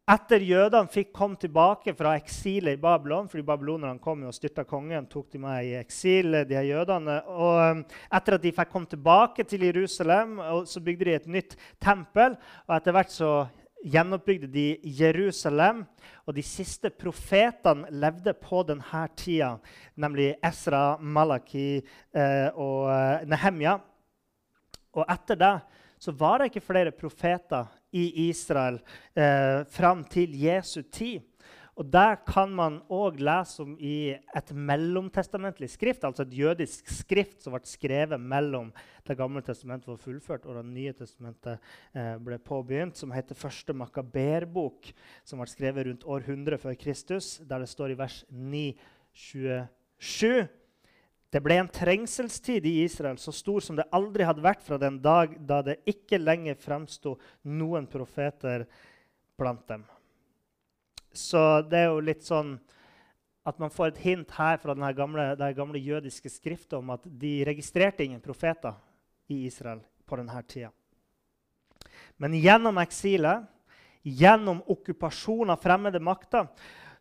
Etter 0.04 0.42
jødene 0.44 0.92
fikk 0.92 1.14
komme 1.16 1.38
tilbake 1.40 1.94
fra 1.96 2.10
eksilet 2.18 2.76
i 2.76 2.80
Babylon 2.80 3.24
fordi 3.30 3.46
babylonerne 3.48 4.02
kom 4.04 4.26
og 4.28 4.34
styrta 4.36 4.66
kongen, 4.68 5.06
tok 5.08 5.30
de 5.32 5.40
med 5.40 5.64
i 5.64 5.78
eksil, 5.78 6.42
de 6.44 6.58
her 6.58 6.66
jødene. 6.68 7.22
Og 7.32 7.60
um, 7.78 7.80
etter 8.12 8.36
at 8.36 8.44
de 8.44 8.52
fikk 8.52 8.72
komme 8.74 8.90
tilbake 8.90 9.46
til 9.48 9.64
Jerusalem, 9.64 10.36
så 10.68 10.82
bygde 10.84 11.08
de 11.08 11.14
et 11.16 11.30
nytt 11.38 11.56
tempel. 11.80 12.36
og 12.68 12.76
Etter 12.76 12.98
hvert 12.98 13.16
så 13.16 13.30
gjenoppbygde 13.84 14.48
de 14.52 14.66
Jerusalem. 14.82 15.84
Og 16.24 16.36
de 16.36 16.44
siste 16.46 16.90
profetene 16.90 17.90
levde 17.92 18.34
på 18.40 18.62
denne 18.66 19.04
tida, 19.18 19.54
nemlig 20.00 20.32
Esra, 20.44 20.96
Malaki 21.00 21.68
eh, 21.78 22.48
og 22.56 22.88
eh, 22.92 23.26
Nehemja. 23.28 23.78
Og 24.94 25.04
etter 25.10 25.38
det 25.38 25.54
så 26.04 26.12
var 26.12 26.40
det 26.40 26.50
ikke 26.50 26.64
flere 26.64 26.92
profeter 26.92 27.68
i 27.94 28.28
Israel 28.28 28.80
eh, 29.16 29.62
fram 29.70 30.02
til 30.10 30.34
Jesu 30.36 30.82
tid. 30.82 31.22
Og 31.74 31.90
Der 31.90 32.16
kan 32.22 32.52
man 32.54 32.76
òg 32.88 33.18
lese 33.18 33.62
om 33.64 33.72
i 33.82 34.14
et 34.14 34.50
mellomtestamentlig 34.54 35.68
skrift, 35.72 36.04
altså 36.06 36.22
et 36.22 36.36
jødisk 36.38 36.86
skrift 37.00 37.42
som 37.42 37.56
ble 37.56 37.66
skrevet 37.66 38.20
mellom 38.20 38.70
Det 39.04 39.16
gamle 39.18 39.42
testamentet 39.42 39.88
var 39.88 39.98
fullført 39.98 40.46
og 40.46 40.54
Det 40.54 40.64
nye 40.70 40.92
testamentet 40.92 41.58
eh, 41.94 42.14
ble 42.16 42.38
påbegynt, 42.38 42.96
som 42.96 43.10
heter 43.12 43.34
Første 43.34 43.74
Makaberbok, 43.74 44.92
som 45.24 45.42
ble 45.42 45.50
skrevet 45.50 45.86
rundt 45.88 46.06
år 46.06 46.22
100 46.22 46.58
før 46.62 46.74
Kristus, 46.78 47.38
der 47.42 47.58
det 47.58 47.68
står 47.68 47.90
i 47.90 47.98
vers 47.98 48.24
9, 48.30 48.66
27 49.12 50.48
det 51.34 51.40
ble 51.42 51.56
en 51.58 51.66
trengselstid 51.66 52.62
i 52.70 52.84
Israel 52.84 53.18
så 53.18 53.32
stor 53.34 53.64
som 53.66 53.74
det 53.74 53.88
aldri 53.90 54.22
hadde 54.22 54.44
vært 54.44 54.62
fra 54.62 54.78
den 54.78 55.00
dag 55.02 55.32
da 55.42 55.64
det 55.66 55.80
ikke 55.90 56.20
lenger 56.22 56.54
fremsto 56.62 57.16
noen 57.42 57.88
profeter 57.90 58.68
blant 59.34 59.66
dem. 59.66 59.82
Så 61.14 61.62
det 61.70 61.84
er 61.84 61.90
jo 61.92 62.04
litt 62.04 62.24
sånn 62.26 62.56
at 63.44 63.58
man 63.60 63.72
får 63.72 63.92
et 63.92 64.04
hint 64.06 64.30
her 64.38 64.56
fra 64.60 64.74
gamle, 64.96 65.34
det 65.36 65.50
gamle 65.56 65.80
jødiske 65.80 66.30
skriftet 66.32 66.78
om 66.78 66.94
at 66.94 67.04
de 67.04 67.42
registrerte 67.44 68.04
ingen 68.04 68.22
profeter 68.24 68.72
i 69.28 69.44
Israel 69.46 69.82
på 70.08 70.16
denne 70.16 70.40
tida. 70.48 70.70
Men 72.16 72.36
gjennom 72.38 72.78
eksilet, 72.80 73.44
gjennom 74.04 74.62
okkupasjon 74.70 75.52
av 75.52 75.60
fremmede 75.60 76.00
makter, 76.00 76.48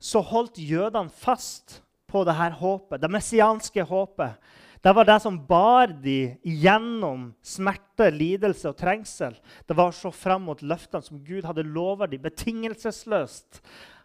så 0.03 0.19
holdt 0.23 0.59
jødene 0.59 1.11
fast 1.11 1.79
på 2.11 2.25
det 2.27 2.35
her 2.35 2.57
håpet, 2.59 3.01
det 3.01 3.11
messianske 3.11 3.85
håpet. 3.87 4.35
Det 4.83 4.91
var 4.91 5.07
det 5.07 5.19
som 5.23 5.37
bar 5.47 5.93
de 6.03 6.35
gjennom 6.43 7.29
smerte, 7.39 8.09
lidelse 8.11 8.67
og 8.67 8.75
trengsel. 8.81 9.37
Det 9.63 9.77
var 9.79 9.93
å 9.93 9.95
se 9.95 10.11
fram 10.11 10.43
mot 10.49 10.59
løftene 10.59 11.05
som 11.05 11.21
Gud 11.23 11.47
hadde 11.47 11.63
lovet 11.63 12.11
dem 12.11 12.25
betingelsesløst. 12.25 13.61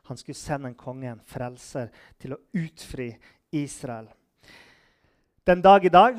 Han 0.08 0.16
skulle 0.16 0.38
sende 0.38 0.70
en 0.70 0.78
konge, 0.78 1.10
en 1.10 1.24
frelser, 1.24 1.90
til 2.18 2.34
å 2.34 2.40
utfri 2.56 3.10
Israel. 3.52 4.08
Den 5.44 5.62
dag 5.64 5.84
i 5.84 5.92
dag 5.92 6.18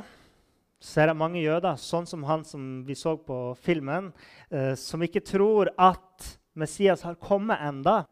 så 0.80 1.02
er 1.02 1.10
det 1.10 1.20
mange 1.20 1.42
jøder, 1.42 1.76
sånn 1.76 2.08
som 2.08 2.24
han 2.24 2.46
som 2.48 2.84
vi 2.88 2.96
så 2.96 3.18
på 3.20 3.40
filmen, 3.60 4.14
eh, 4.50 4.76
som 4.80 5.02
ikke 5.04 5.26
tror 5.26 5.74
at 5.76 6.30
Messias 6.56 7.04
har 7.04 7.20
kommet 7.20 7.60
enda. 7.62 8.06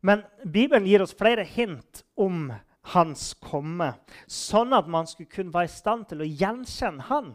Men 0.00 0.24
Bibelen 0.44 0.86
gir 0.86 1.02
oss 1.02 1.14
flere 1.14 1.44
hint 1.46 2.02
om 2.18 2.50
hans 2.94 3.30
komme, 3.44 3.92
sånn 4.26 4.74
at 4.74 4.88
man 4.90 5.06
skulle 5.06 5.30
kunne 5.30 5.54
være 5.54 5.70
i 5.70 5.76
stand 5.76 6.08
til 6.10 6.24
å 6.24 6.28
gjenkjenne 6.28 7.06
han. 7.10 7.32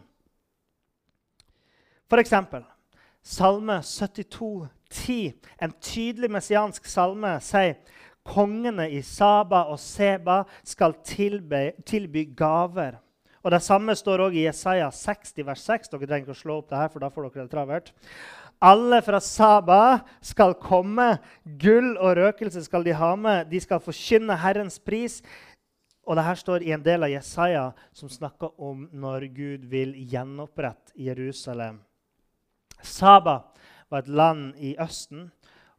F.eks. 2.10 2.34
Salme 3.24 3.78
72, 3.80 4.68
10, 4.94 5.34
en 5.62 5.74
tydelig 5.82 6.30
messiansk 6.32 6.86
salme, 6.88 7.36
sier 7.42 7.80
kongene 8.24 8.86
i 8.94 9.02
Saba 9.04 9.66
og 9.72 9.80
Seba 9.82 10.42
skal 10.64 10.96
tilby, 11.04 11.72
tilby 11.86 12.28
gaver. 12.36 13.00
Og 13.44 13.50
Det 13.52 13.60
samme 13.60 13.92
står 13.92 14.22
også 14.24 14.38
i 14.38 14.46
Jesaja 14.46 14.88
60, 14.90 15.44
vers 15.44 15.64
6. 15.68 15.90
Dere 15.92 16.06
trenger 16.06 16.24
ikke 16.24 16.36
å 16.38 16.38
slå 16.38 16.56
opp 16.62 16.70
det 16.70 16.80
her, 16.80 16.88
for 16.88 17.04
da 17.04 17.10
får 17.12 17.26
dere 17.26 17.44
det 17.44 17.52
travelt. 17.52 17.90
Alle 18.64 19.02
fra 19.04 19.20
Saba 19.20 19.80
skal 20.24 20.54
komme. 20.56 21.18
Gull 21.44 21.98
og 21.98 22.14
røkelse 22.16 22.62
skal 22.64 22.86
de 22.86 22.94
ha 22.96 23.10
med. 23.20 23.50
De 23.50 23.60
skal 23.60 23.82
forkynne 23.84 24.38
Herrens 24.40 24.78
pris. 24.80 25.18
Og 26.08 26.16
det 26.16 26.24
her 26.24 26.40
står 26.40 26.64
i 26.64 26.72
en 26.72 26.84
del 26.84 27.04
av 27.04 27.12
Jesaja 27.12 27.66
som 27.92 28.08
snakker 28.08 28.56
om 28.60 28.86
når 28.92 29.28
Gud 29.36 29.68
vil 29.68 29.92
gjenopprette 30.08 30.96
Jerusalem. 30.96 31.82
Saba 32.80 33.42
var 33.94 34.02
et 34.02 34.10
land 34.10 34.54
i 34.58 34.74
Østen. 34.82 35.28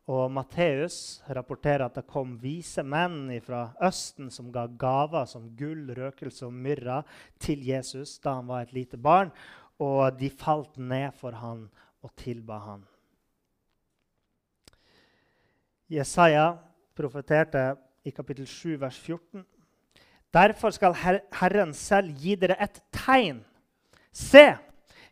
Og 0.07 0.29
Matteus 0.31 1.23
rapporterer 1.33 1.87
at 1.87 1.95
det 1.97 2.05
kom 2.07 2.35
vise 2.39 2.83
menn 2.85 3.27
fra 3.43 3.73
Østen 3.83 4.29
som 4.31 4.51
ga 4.53 4.67
gaver 4.69 5.25
som 5.27 5.49
gull, 5.57 5.89
røkelse 5.97 6.45
og 6.45 6.53
myrra 6.53 7.01
til 7.41 7.65
Jesus 7.65 8.19
da 8.23 8.37
han 8.37 8.47
var 8.47 8.63
et 8.63 8.75
lite 8.75 8.99
barn. 9.01 9.33
Og 9.81 10.15
de 10.19 10.29
falt 10.29 10.77
ned 10.77 11.11
for 11.17 11.35
han 11.35 11.65
og 12.05 12.13
tilba 12.21 12.61
han. 12.63 12.85
Jesaja 15.91 16.53
profeterte 16.95 17.73
i 18.05 18.13
kapittel 18.15 18.47
7, 18.47 18.77
vers 18.79 18.99
14. 19.01 19.43
Derfor 20.33 20.71
skal 20.71 20.95
Herren 20.95 21.73
selv 21.73 22.15
gi 22.21 22.37
dere 22.39 22.55
et 22.63 22.79
tegn. 22.93 23.41
Se, 24.15 24.53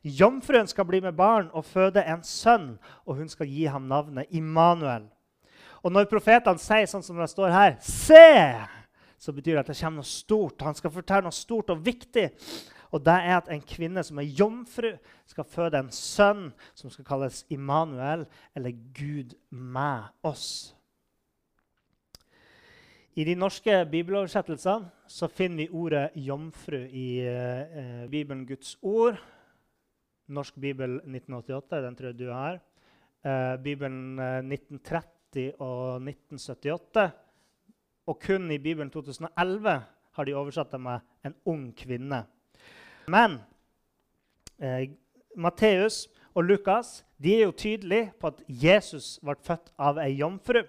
jomfruen 0.03 0.67
skal 0.67 0.87
bli 0.87 0.99
med 1.03 1.15
barn 1.17 1.49
og 1.55 1.65
føde 1.65 2.03
en 2.03 2.23
sønn, 2.27 2.73
og 3.07 3.17
hun 3.21 3.31
skal 3.31 3.49
gi 3.49 3.65
ham 3.71 3.87
navnet 3.89 4.31
Immanuel. 4.35 5.07
Og 5.83 5.91
når 5.91 6.07
profetene 6.11 6.61
sier 6.61 6.87
sånn 6.87 7.03
som 7.03 7.19
det 7.19 7.29
står 7.31 7.51
her, 7.51 7.73
se, 7.83 8.27
så 9.19 9.33
betyr 9.35 9.57
det 9.57 9.63
at 9.65 9.71
det 9.73 9.79
kommer 9.79 10.03
noe 10.03 10.07
stort. 10.07 10.63
Han 10.63 10.77
skal 10.77 10.93
fortelle 10.93 11.27
noe 11.27 11.35
stort 11.35 11.73
og 11.73 11.83
viktig. 11.83 12.29
Og 12.93 13.01
det 13.01 13.15
er 13.25 13.35
at 13.39 13.49
en 13.51 13.63
kvinne 13.65 14.03
som 14.05 14.19
er 14.21 14.29
jomfru, 14.29 14.93
skal 15.27 15.47
føde 15.49 15.79
en 15.81 15.91
sønn 15.91 16.51
som 16.77 16.91
skal 16.93 17.07
kalles 17.07 17.41
Immanuel, 17.51 18.27
eller 18.55 18.75
Gud 18.93 19.33
med 19.49 20.11
oss. 20.23 20.75
I 23.13 23.25
de 23.25 23.35
norske 23.37 23.75
bibeloversettelsene 23.91 24.89
så 25.09 25.27
finner 25.29 25.63
vi 25.63 25.69
ordet 25.69 26.15
'jomfru' 26.15 26.87
i 26.89 27.07
eh, 27.21 28.09
Bibelen 28.09 28.45
Guds 28.45 28.77
ord. 28.81 29.19
Norsk 30.27 30.55
bibel 30.55 30.99
1988, 31.03 31.81
den 31.83 31.95
tror 31.95 32.11
jeg 32.11 32.19
du 32.19 32.29
har. 32.31 32.59
Eh, 33.23 33.55
Bibelen 33.63 34.19
eh, 34.19 34.39
1930 34.45 35.51
og 35.59 36.03
1978. 36.03 37.09
Og 38.07 38.19
kun 38.19 38.51
i 38.51 38.59
Bibelen 38.59 38.91
2011 38.91 39.75
har 40.13 40.27
de 40.27 40.35
oversatt 40.35 40.71
det 40.71 40.81
med 40.81 40.99
'en 41.23 41.35
ung 41.45 41.73
kvinne'. 41.75 42.25
Men 43.07 43.39
eh, 44.59 44.89
Matteus 45.35 46.07
og 46.35 46.43
Lukas 46.43 47.03
de 47.23 47.35
er 47.35 47.45
jo 47.45 47.51
tydelige 47.51 48.11
på 48.19 48.27
at 48.27 48.41
Jesus 48.47 49.19
ble 49.23 49.35
født 49.39 49.69
av 49.79 49.99
ei 50.03 50.17
jomfru. 50.19 50.59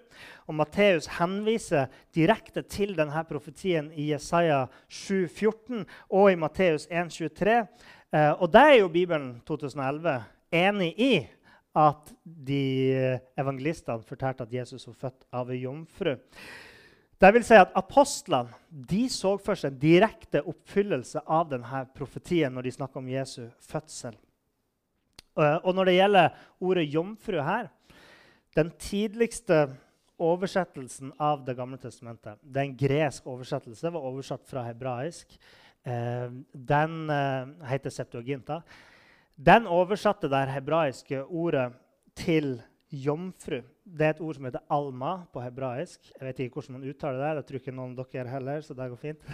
Og 0.47 0.55
Matteus 0.55 1.09
henviser 1.17 1.89
direkte 2.15 2.61
til 2.61 2.95
denne 2.95 3.23
profetien 3.27 3.89
i 3.91 4.11
Jesaja 4.13 4.61
7,14 4.87 5.83
og 6.09 6.31
i 6.31 6.37
Matteus 6.39 6.87
1,23. 6.87 7.65
Eh, 8.13 8.31
og 8.31 8.51
det 8.53 8.61
er 8.61 8.77
jo 8.79 8.91
Bibelen 8.91 9.39
2011 9.47 10.19
enig 10.55 10.91
i 11.01 11.13
at 11.75 12.13
de 12.23 13.17
evangelistene 13.37 14.05
fortalte 14.07 14.45
at 14.45 14.53
Jesus 14.53 14.87
var 14.87 14.99
født 15.05 15.25
av 15.35 15.51
ei 15.51 15.63
jomfru. 15.65 16.15
Det 17.15 17.31
vil 17.31 17.45
si 17.47 17.55
at 17.55 17.73
Apostlene 17.79 18.55
de 18.69 19.05
så 19.11 19.35
for 19.39 19.59
seg 19.59 19.73
en 19.73 19.79
direkte 19.79 20.41
oppfyllelse 20.43 21.23
av 21.31 21.47
denne 21.51 21.85
profetien 21.95 22.53
når 22.53 22.67
de 22.67 22.75
snakker 22.75 23.01
om 23.01 23.11
Jesu 23.11 23.41
fødsel. 23.63 24.15
Eh, 25.35 25.57
og 25.63 25.71
når 25.75 25.89
det 25.89 25.97
gjelder 25.97 26.37
ordet 26.59 26.89
'jomfru' 26.91 27.43
her 27.43 27.71
Den 28.55 28.71
tidligste 28.79 29.75
oversettelsen 30.17 31.11
av 31.19 31.43
Det 31.45 31.57
gamle 31.57 31.77
testamentet 31.77 32.39
det 32.41 32.57
er 32.61 32.69
en 32.69 32.77
gresk 32.77 33.27
oversettelse, 33.27 33.91
var 33.91 33.99
oversatt 33.99 34.47
fra 34.47 34.63
hebraisk. 34.63 35.37
Eh, 35.85 36.29
den 36.53 37.09
eh, 37.09 37.67
heter 37.69 37.93
Septuaginta. 37.93 38.61
Den 39.35 39.67
oversatte 39.67 40.29
det 40.31 40.47
hebraiske 40.49 41.21
ordet 41.23 41.67
til 42.17 42.55
jomfru. 42.89 43.59
Det 43.85 44.05
er 44.05 44.15
et 44.15 44.21
ord 44.23 44.37
som 44.37 44.47
heter 44.47 44.63
alma 44.71 45.15
på 45.33 45.43
hebraisk. 45.43 45.99
Jeg 46.15 46.25
vet 46.27 46.39
ikke 46.39 46.59
hvordan 46.59 46.79
man 46.79 46.89
uttaler 46.89 47.21
det. 47.21 47.31
Det 47.37 47.45
tror 47.47 47.61
ikke 47.61 47.75
noen 47.75 47.93
av 47.99 48.09
dere 48.13 48.33
heller, 48.33 48.61
så 48.65 48.73
det 48.73 48.89
går 48.89 49.01
fint. 49.01 49.25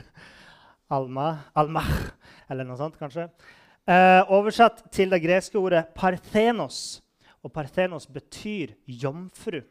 Alma, 0.92 1.46
alma, 1.56 1.86
eller 2.52 2.66
noe 2.68 2.76
sånt, 2.76 2.98
kanskje. 3.00 3.30
Eh, 3.88 4.32
oversatt 4.36 4.82
til 4.92 5.14
det 5.14 5.22
greske 5.24 5.56
ordet 5.56 5.86
parthenos. 5.96 7.00
Og 7.48 7.54
parthenos 7.56 8.10
betyr 8.12 8.74
jomfru. 8.86 9.62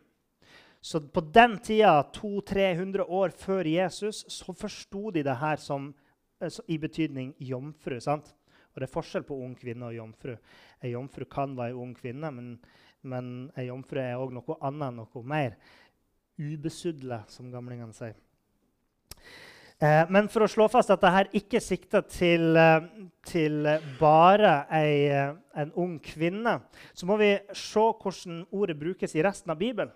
Så 0.80 1.02
på 1.12 1.20
den 1.20 1.58
tida, 1.60 1.98
200-300 2.16 3.04
år 3.04 3.34
før 3.36 3.68
Jesus, 3.68 4.24
så 4.32 4.54
forsto 4.56 5.10
de 5.12 5.22
det 5.26 5.36
her 5.42 5.60
som, 5.60 5.90
i 6.68 6.78
betydning 6.78 7.34
jomfru. 7.38 8.00
sant? 8.00 8.34
Og 8.70 8.80
det 8.80 8.86
er 8.86 8.94
forskjell 8.94 9.26
på 9.26 9.38
ung 9.42 9.54
kvinne 9.58 9.88
og 9.90 9.96
jomfru. 9.96 10.36
Ei 10.82 10.92
jomfru 10.94 11.26
kan 11.30 11.56
være 11.58 11.74
ei 11.74 11.78
ung 11.82 11.94
kvinne, 11.96 12.30
men, 12.30 12.50
men 13.02 13.30
ei 13.58 13.66
jomfru 13.66 14.02
er 14.02 14.18
òg 14.20 14.34
noe 14.36 14.58
annet, 14.66 14.96
noe 14.96 15.22
mer. 15.26 15.56
Ubesudla, 16.40 17.24
som 17.28 17.50
gamlingene 17.52 17.96
sier. 17.96 18.18
Eh, 19.80 20.02
men 20.12 20.28
for 20.28 20.44
å 20.44 20.50
slå 20.50 20.66
fast 20.68 20.92
at 20.92 21.00
dette 21.00 21.38
ikke 21.40 21.60
sikter 21.64 22.04
til, 22.04 22.56
eh, 22.56 22.88
til 23.24 23.64
bare 23.98 24.66
ei, 24.76 25.06
eh, 25.08 25.32
en 25.56 25.72
ung 25.72 25.98
kvinne, 26.04 26.60
så 26.92 27.06
må 27.08 27.16
vi 27.16 27.32
se 27.56 27.80
hvordan 27.80 28.44
ordet 28.52 28.76
brukes 28.78 29.14
i 29.16 29.24
resten 29.24 29.50
av 29.50 29.58
Bibelen. 29.58 29.92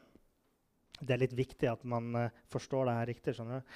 Det 1.00 1.12
er 1.12 1.20
litt 1.20 1.36
viktig 1.36 1.68
at 1.68 1.84
man 1.84 2.30
forstår 2.48 2.86
det 2.86 2.94
her 2.94 3.06
riktig. 3.06 3.34
skjønner 3.34 3.60
du? 3.60 3.66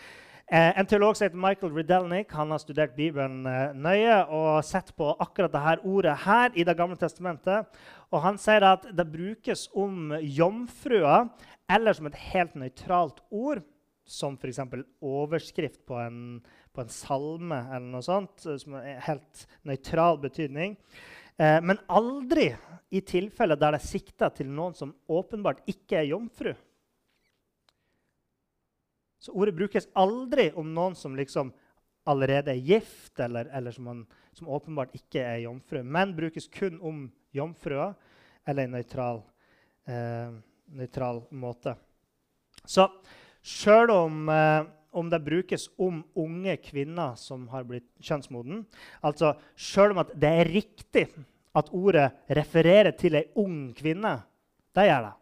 Eh, 0.50 0.78
en 0.80 0.86
teolog 0.88 1.16
som 1.16 1.26
heter 1.26 1.37
Michael 1.37 1.74
Ridelnik 1.76 2.30
han 2.32 2.54
har 2.54 2.61
studert 2.62 2.94
Bibelen 2.96 3.42
eh, 3.44 3.74
nøye 3.76 4.14
og 4.32 4.62
sett 4.64 4.94
på 4.96 5.11
akkurat 5.20 5.52
dette 5.52 5.82
ordet 5.84 6.14
her 6.22 6.54
i 6.56 6.64
Det 6.64 6.74
gamle 6.78 6.96
testamentet. 6.96 7.68
Og 8.08 8.22
Han 8.24 8.38
sier 8.40 8.64
at 8.64 8.87
det 8.96 9.04
brukes 9.12 9.66
om 9.76 10.14
jomfruer 10.24 11.28
eller 11.68 11.92
som 11.92 12.08
et 12.08 12.16
helt 12.30 12.56
nøytralt 12.56 13.20
ord, 13.28 13.61
som 14.08 14.38
f.eks. 14.40 14.62
overskrift 15.04 15.82
på 15.84 15.98
en, 16.00 16.40
på 16.72 16.80
en, 16.80 16.88
salme 16.88 17.58
eller 17.66 17.92
noe 17.92 18.06
sånt, 18.06 18.46
eh, 18.48 18.56
som 18.56 18.78
er 18.80 19.04
helt 19.04 19.44
nøytral 19.68 20.16
betydning. 20.22 20.78
Eh, 21.37 21.58
men 21.61 21.76
aldri 21.92 22.54
i 22.88 23.04
tilfeller 23.04 23.61
der 23.61 23.76
det 23.76 23.84
sikter 23.84 24.32
til 24.32 24.48
noen 24.48 24.72
som 24.72 24.96
åpenbart 25.12 25.61
ikke 25.68 26.00
er 26.00 26.08
jomfru. 26.14 26.56
Så 29.18 29.35
ordet 29.35 29.57
brukes 29.59 29.88
aldri 29.98 30.50
om 30.54 30.68
noen 30.74 30.94
som 30.98 31.16
liksom 31.18 31.50
allerede 32.09 32.54
er 32.54 32.62
gift, 32.64 33.18
eller, 33.20 33.50
eller 33.52 33.74
som, 33.74 33.85
man, 33.85 34.04
som, 34.33 34.48
åpenbart 34.48 34.94
ikke 34.96 35.20
er 35.20 35.42
jomfru, 35.44 35.83
men 35.85 36.14
brukes 36.16 36.48
kun 36.52 36.78
om 36.81 37.02
jomfruer 37.37 37.92
eller 38.48 38.64
en 38.64 38.76
nøytral, 38.78 39.20
eh, 39.90 40.31
nøytral 40.78 41.20
måte. 41.37 41.74
Så 42.64 42.87
sjøl 43.44 43.92
om, 43.92 44.22
eh, 44.33 44.62
om, 44.96 45.11
det 45.11 45.20
brukes 45.26 45.68
om 45.76 46.00
unge 46.16 46.57
kvinner 46.64 47.18
som 47.20 47.44
har 47.52 47.68
blitt 47.68 47.90
kjønnsmoden, 48.00 48.64
altså 49.04 49.35
sjøl 49.52 49.92
om 49.92 50.04
det 50.14 50.33
er 50.40 50.52
riktig 50.54 51.09
at 51.59 51.68
ordet 51.76 52.09
refererer 52.38 52.94
til 52.96 53.18
ei 53.20 53.26
ung 53.37 53.74
kvinne, 53.76 54.20
det 54.72 54.88
gjør 54.88 55.11
det. 55.11 55.16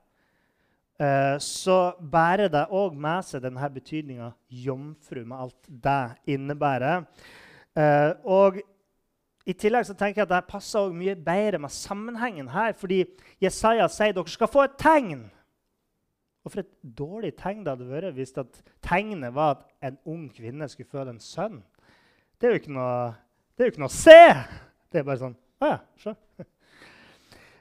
Eh, 0.97 1.37
så 1.45 1.93
bærer 2.01 2.49
det 2.49 2.63
òg 2.73 2.95
med 2.97 3.25
seg 3.29 3.43
denne 3.45 3.69
betydninga 3.73 4.31
jomfru, 4.49 5.25
med 5.25 5.37
alt 5.37 5.69
det 5.69 6.37
innebærer. 6.37 7.05
Uh, 7.77 8.13
og 8.25 8.63
i 9.45 9.53
tillegg 9.53 9.85
så 9.85 9.93
tenker 9.93 10.23
jeg 10.23 10.27
at 10.31 10.33
det 10.33 10.49
passer 10.49 10.95
mye 10.97 11.13
bedre 11.21 11.61
med 11.61 11.71
sammenhengen 11.71 12.49
her. 12.49 12.73
Fordi 12.73 13.03
Jesaja 13.43 13.85
sier 13.93 14.17
dere 14.17 14.33
skal 14.33 14.49
få 14.49 14.65
et 14.65 14.79
tegn. 14.81 15.27
Og 16.47 16.55
for 16.55 16.63
et 16.63 16.73
dårlig 16.97 17.35
tegn 17.37 17.65
det 17.67 17.75
hadde 17.75 17.91
vært 17.91 18.17
hvis 18.17 18.33
tegnet 18.81 19.35
var 19.37 19.59
at 19.59 19.91
en 19.91 19.99
ung 20.09 20.27
kvinne 20.33 20.69
skulle 20.73 20.89
føde 20.89 21.13
en 21.13 21.21
sønn. 21.21 21.61
Det 22.41 22.49
er 22.49 22.57
jo 22.57 22.63
ikke 22.63 22.77
noe, 22.77 23.13
jo 23.61 23.69
ikke 23.69 23.85
noe 23.85 23.93
å 23.93 23.99
se! 23.99 24.21
Det 24.89 25.03
er 25.03 25.07
bare 25.07 25.21
sånn 25.21 25.37
Å 25.61 25.69
ja, 25.69 25.79
se. 26.01 26.13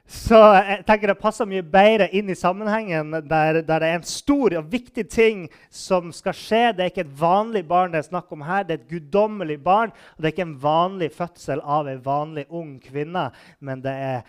Så 0.05 0.37
jeg 0.37 0.83
tenker 0.85 1.09
det 1.09 1.17
passer 1.17 1.47
mye 1.49 1.63
bedre 1.65 2.05
inn 2.13 2.27
i 2.29 2.37
sammenhengen 2.37 3.09
der, 3.25 3.61
der, 3.65 3.81
det 3.81 3.87
er 3.87 3.95
en 3.97 4.05
stor 4.05 4.53
og 4.59 4.67
viktig 4.69 5.07
ting 5.09 5.47
som 5.73 6.11
skal 6.13 6.35
skje. 6.37 6.61
Det 6.77 6.83
er 6.83 6.91
ikke 6.91 7.07
et 7.07 7.15
vanlig 7.17 7.63
barn 7.65 7.95
det 7.95 8.03
er 8.03 8.07
snakk 8.11 8.29
om 8.35 8.43
her, 8.45 8.67
det 8.67 8.75
er 8.75 8.83
et 8.83 8.91
guddommelig 8.91 9.57
barn. 9.65 9.95
Og 10.13 10.21
det 10.21 10.29
er 10.29 10.35
ikke 10.35 10.45
en 10.45 10.59
vanlig 10.61 11.09
fødsel 11.15 11.63
av 11.63 11.89
en 11.89 12.05
vanlig 12.05 12.45
ung 12.53 12.75
kvinne, 12.83 13.25
men 13.65 13.81
det 13.81 13.95
er 14.05 14.21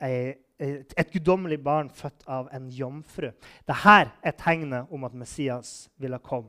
eh, 0.00 0.32
et 0.56 1.12
guddommelig 1.12 1.60
barn 1.60 1.92
født 1.92 2.24
av 2.32 2.48
en 2.56 2.70
jomfru. 2.72 3.28
Dette 3.68 3.98
er 4.00 4.36
tegnet 4.40 4.88
om 4.88 5.04
at 5.04 5.18
Messias 5.18 5.90
ville 6.00 6.20
komme. 6.24 6.48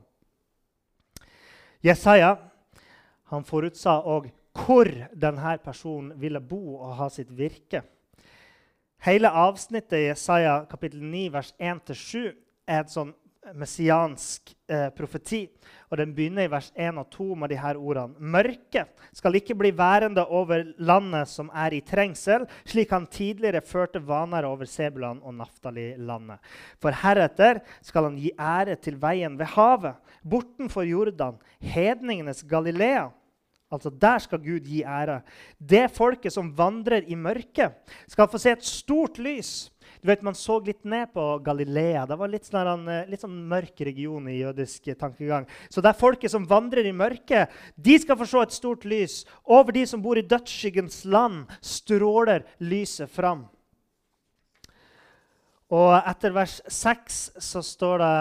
Jesaja 1.84 2.32
han 3.28 3.44
forutsa 3.44 4.00
òg 4.08 4.32
hvor 4.58 4.88
denne 5.12 5.52
personen 5.62 6.16
ville 6.18 6.40
bo 6.40 6.78
og 6.80 6.96
ha 6.98 7.12
sitt 7.12 7.28
virke. 7.36 7.84
Hele 9.06 9.30
avsnittet 9.30 9.98
i 9.98 10.06
Jesaja 10.08 10.64
kapittel 10.70 11.02
9, 11.02 11.28
vers 11.32 11.54
1-7 11.58 12.32
er 12.66 12.80
et 12.82 12.90
sånn 12.90 13.12
messiansk 13.56 14.50
eh, 14.68 14.88
profeti. 14.92 15.44
Og 15.88 16.00
Den 16.00 16.12
begynner 16.16 16.48
i 16.48 16.50
vers 16.52 16.68
1 16.74 16.98
og 17.00 17.06
2 17.14 17.26
med 17.38 17.52
de 17.52 17.58
her 17.60 17.78
ordene. 17.78 18.18
Mørket 18.18 18.90
skal 19.16 19.38
ikke 19.38 19.56
bli 19.56 19.70
værende 19.76 20.24
over 20.26 20.66
landet 20.82 21.30
som 21.30 21.48
er 21.54 21.76
i 21.76 21.80
trengsel, 21.86 22.44
slik 22.68 22.92
han 22.92 23.06
tidligere 23.06 23.62
førte 23.64 24.02
vaner 24.04 24.48
over 24.48 24.68
Sebulan 24.68 25.22
og 25.22 25.38
Naftali-landet. 25.38 26.42
For 26.82 26.92
heretter 27.04 27.62
skal 27.80 28.10
han 28.10 28.18
gi 28.20 28.34
ære 28.34 28.76
til 28.82 28.98
veien 29.00 29.38
ved 29.38 29.54
havet, 29.54 29.96
bortenfor 30.26 30.84
Jordan, 30.88 31.38
hedningenes 31.62 32.42
Galilea. 32.48 33.08
Altså 33.70 33.90
Der 33.90 34.18
skal 34.18 34.40
Gud 34.40 34.64
gi 34.64 34.82
ære. 34.82 35.20
Det 35.60 35.90
folket 35.92 36.32
som 36.32 36.52
vandrer 36.56 37.04
i 37.04 37.14
mørket, 37.14 37.74
skal 38.08 38.28
få 38.28 38.40
se 38.40 38.54
et 38.56 38.64
stort 38.64 39.18
lys. 39.20 39.70
Du 40.00 40.08
vet, 40.08 40.22
Man 40.22 40.34
så 40.34 40.58
litt 40.64 40.84
ned 40.84 41.10
på 41.12 41.42
Galilea. 41.44 42.06
Det 42.06 42.18
var 42.18 42.28
litt 42.28 42.46
sånn, 42.46 42.88
eh, 42.88 43.06
litt 43.08 43.20
sånn 43.20 43.48
mørk 43.48 43.80
region 43.80 44.28
i 44.28 44.38
jødisk 44.40 44.88
tankegang. 44.98 45.46
Så 45.68 45.82
det 45.82 45.90
er 45.90 46.00
folket 46.00 46.30
som 46.30 46.46
vandrer 46.46 46.86
i 46.86 46.92
mørket, 46.92 47.48
de 47.76 47.98
skal 47.98 48.16
få 48.16 48.26
se 48.26 48.42
et 48.42 48.52
stort 48.52 48.84
lys. 48.84 49.24
Over 49.44 49.72
de 49.72 49.84
som 49.86 50.00
bor 50.00 50.16
i 50.16 50.22
dødsskyggens 50.22 51.04
land, 51.04 51.46
stråler 51.60 52.44
lyset 52.60 53.10
fram. 53.10 53.48
Og 55.68 55.90
etter 55.98 56.32
vers 56.32 56.54
6 56.72 57.16
så 57.44 57.60
står 57.60 58.00
det, 58.00 58.12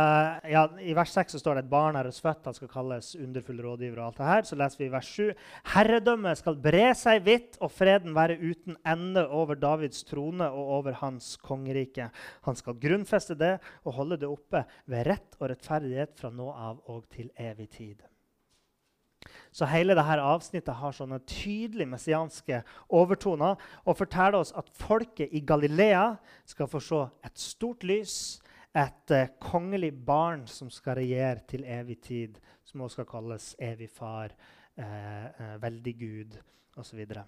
ja, 0.52 0.66
I 0.84 0.92
vers 0.98 1.14
6 1.16 1.38
så 1.38 1.40
står 1.40 1.56
det 1.56 1.62
et 1.64 1.70
barn 1.72 1.96
er 1.96 2.10
hos 2.10 2.20
født, 2.20 2.44
han 2.50 2.58
skal 2.58 2.72
kalles 2.74 3.14
underfull 3.16 3.62
rådgiver. 3.64 4.02
og 4.02 4.10
alt 4.10 4.18
det 4.18 4.28
her. 4.28 4.42
Så 4.50 4.58
leser 4.60 4.82
vi 4.82 4.90
i 4.90 4.92
vers 4.92 5.12
7. 5.16 5.30
Herredømmet 5.72 6.42
skal 6.42 6.60
bre 6.60 6.90
seg 7.00 7.24
vidt, 7.24 7.56
og 7.64 7.72
freden 7.72 8.18
være 8.18 8.36
uten 8.42 8.76
ende 8.84 9.24
over 9.32 9.56
Davids 9.56 10.04
trone 10.04 10.50
og 10.52 10.74
over 10.82 11.00
hans 11.00 11.38
kongerike. 11.40 12.10
Han 12.44 12.60
skal 12.60 12.80
grunnfeste 12.84 13.40
det 13.40 13.56
og 13.86 13.96
holde 14.02 14.20
det 14.20 14.28
oppe 14.28 14.66
ved 14.92 15.08
rett 15.08 15.40
og 15.40 15.48
rettferdighet 15.54 16.20
fra 16.20 16.34
nå 16.34 16.52
av 16.52 16.84
og 16.92 17.08
til 17.16 17.32
evig 17.40 17.72
tid. 17.80 18.04
Så 19.52 19.66
hele 19.66 19.96
dette 19.98 20.22
avsnittet 20.22 20.78
har 20.78 20.94
sånne 20.94 21.20
tydelige 21.26 21.90
messianske 21.90 22.62
overtoner 22.94 23.58
og 23.86 23.98
forteller 23.98 24.42
oss 24.42 24.54
at 24.58 24.70
folket 24.78 25.34
i 25.34 25.42
Galilea 25.48 26.12
skal 26.48 26.70
få 26.70 26.82
se 26.84 27.02
et 27.26 27.42
stort 27.42 27.86
lys, 27.88 28.38
et 28.78 29.14
uh, 29.16 29.24
kongelig 29.42 29.94
barn 30.06 30.44
som 30.52 30.70
skal 30.70 31.00
regjere 31.00 31.42
til 31.50 31.66
evig 31.66 31.98
tid, 32.06 32.36
som 32.68 32.84
også 32.86 33.00
skal 33.00 33.10
kalles 33.10 33.48
evig 33.64 33.90
far, 33.90 34.36
uh, 34.78 34.84
uh, 34.86 35.56
veldig 35.64 35.94
Gud 35.98 36.38
osv. 36.78 37.02
Så, 37.08 37.24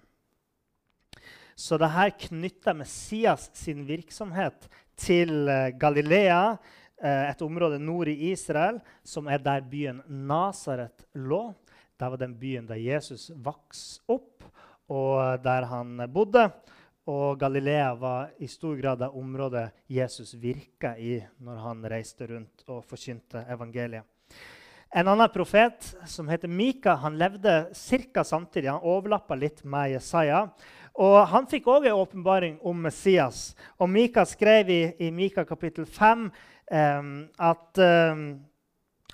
så 1.56 1.78
det 1.80 1.90
her 1.96 2.12
knytter 2.28 2.78
Messias 2.78 3.48
sin 3.58 3.82
virksomhet 3.88 4.70
til 5.00 5.50
Galilea, 5.80 6.54
et 7.00 7.40
område 7.40 7.78
nord 7.80 8.10
i 8.12 8.28
Israel, 8.28 8.76
som 9.02 9.26
er 9.32 9.40
der 9.40 9.64
byen 9.64 10.02
Nasaret 10.06 11.06
lå. 11.16 11.46
Det 12.00 12.08
var 12.08 12.16
den 12.16 12.34
byen 12.38 12.64
der 12.64 12.78
Jesus 12.80 13.26
vokste 13.44 14.00
opp, 14.08 14.44
og 14.88 15.42
der 15.44 15.66
han 15.68 15.98
bodde. 16.08 16.46
Og 17.12 17.36
Galilea 17.40 17.90
var 17.94 18.30
i 18.40 18.46
stor 18.48 18.78
grad 18.80 19.02
det 19.02 19.10
området 19.12 19.66
Jesus 19.84 20.32
virka 20.40 20.94
i 20.96 21.18
når 21.44 21.58
han 21.60 21.82
reiste 21.92 22.24
rundt 22.30 22.64
og 22.72 22.86
forkynte 22.88 23.42
evangeliet. 23.52 24.06
En 24.96 25.10
annen 25.12 25.28
profet 25.28 25.90
som 26.08 26.28
heter 26.32 26.48
Mika, 26.48 26.94
han 27.02 27.18
levde 27.20 27.68
ca. 27.74 28.24
samtidig. 28.24 28.70
Han 28.70 28.80
overlappa 28.80 29.36
litt 29.36 29.60
med 29.64 29.92
Jesaja. 29.92 30.46
Og 30.94 31.18
Han 31.28 31.46
fikk 31.46 31.68
òg 31.68 31.86
en 31.86 32.00
åpenbaring 32.00 32.56
om 32.64 32.80
Messias. 32.80 33.54
Og 33.76 33.90
Mika 33.92 34.24
skrev 34.24 34.70
i, 34.70 34.80
i 34.98 35.10
Mika 35.10 35.44
kapittel 35.44 35.84
5 35.86 36.30
eh, 36.70 37.12
at 37.38 37.78
eh, 37.78 38.24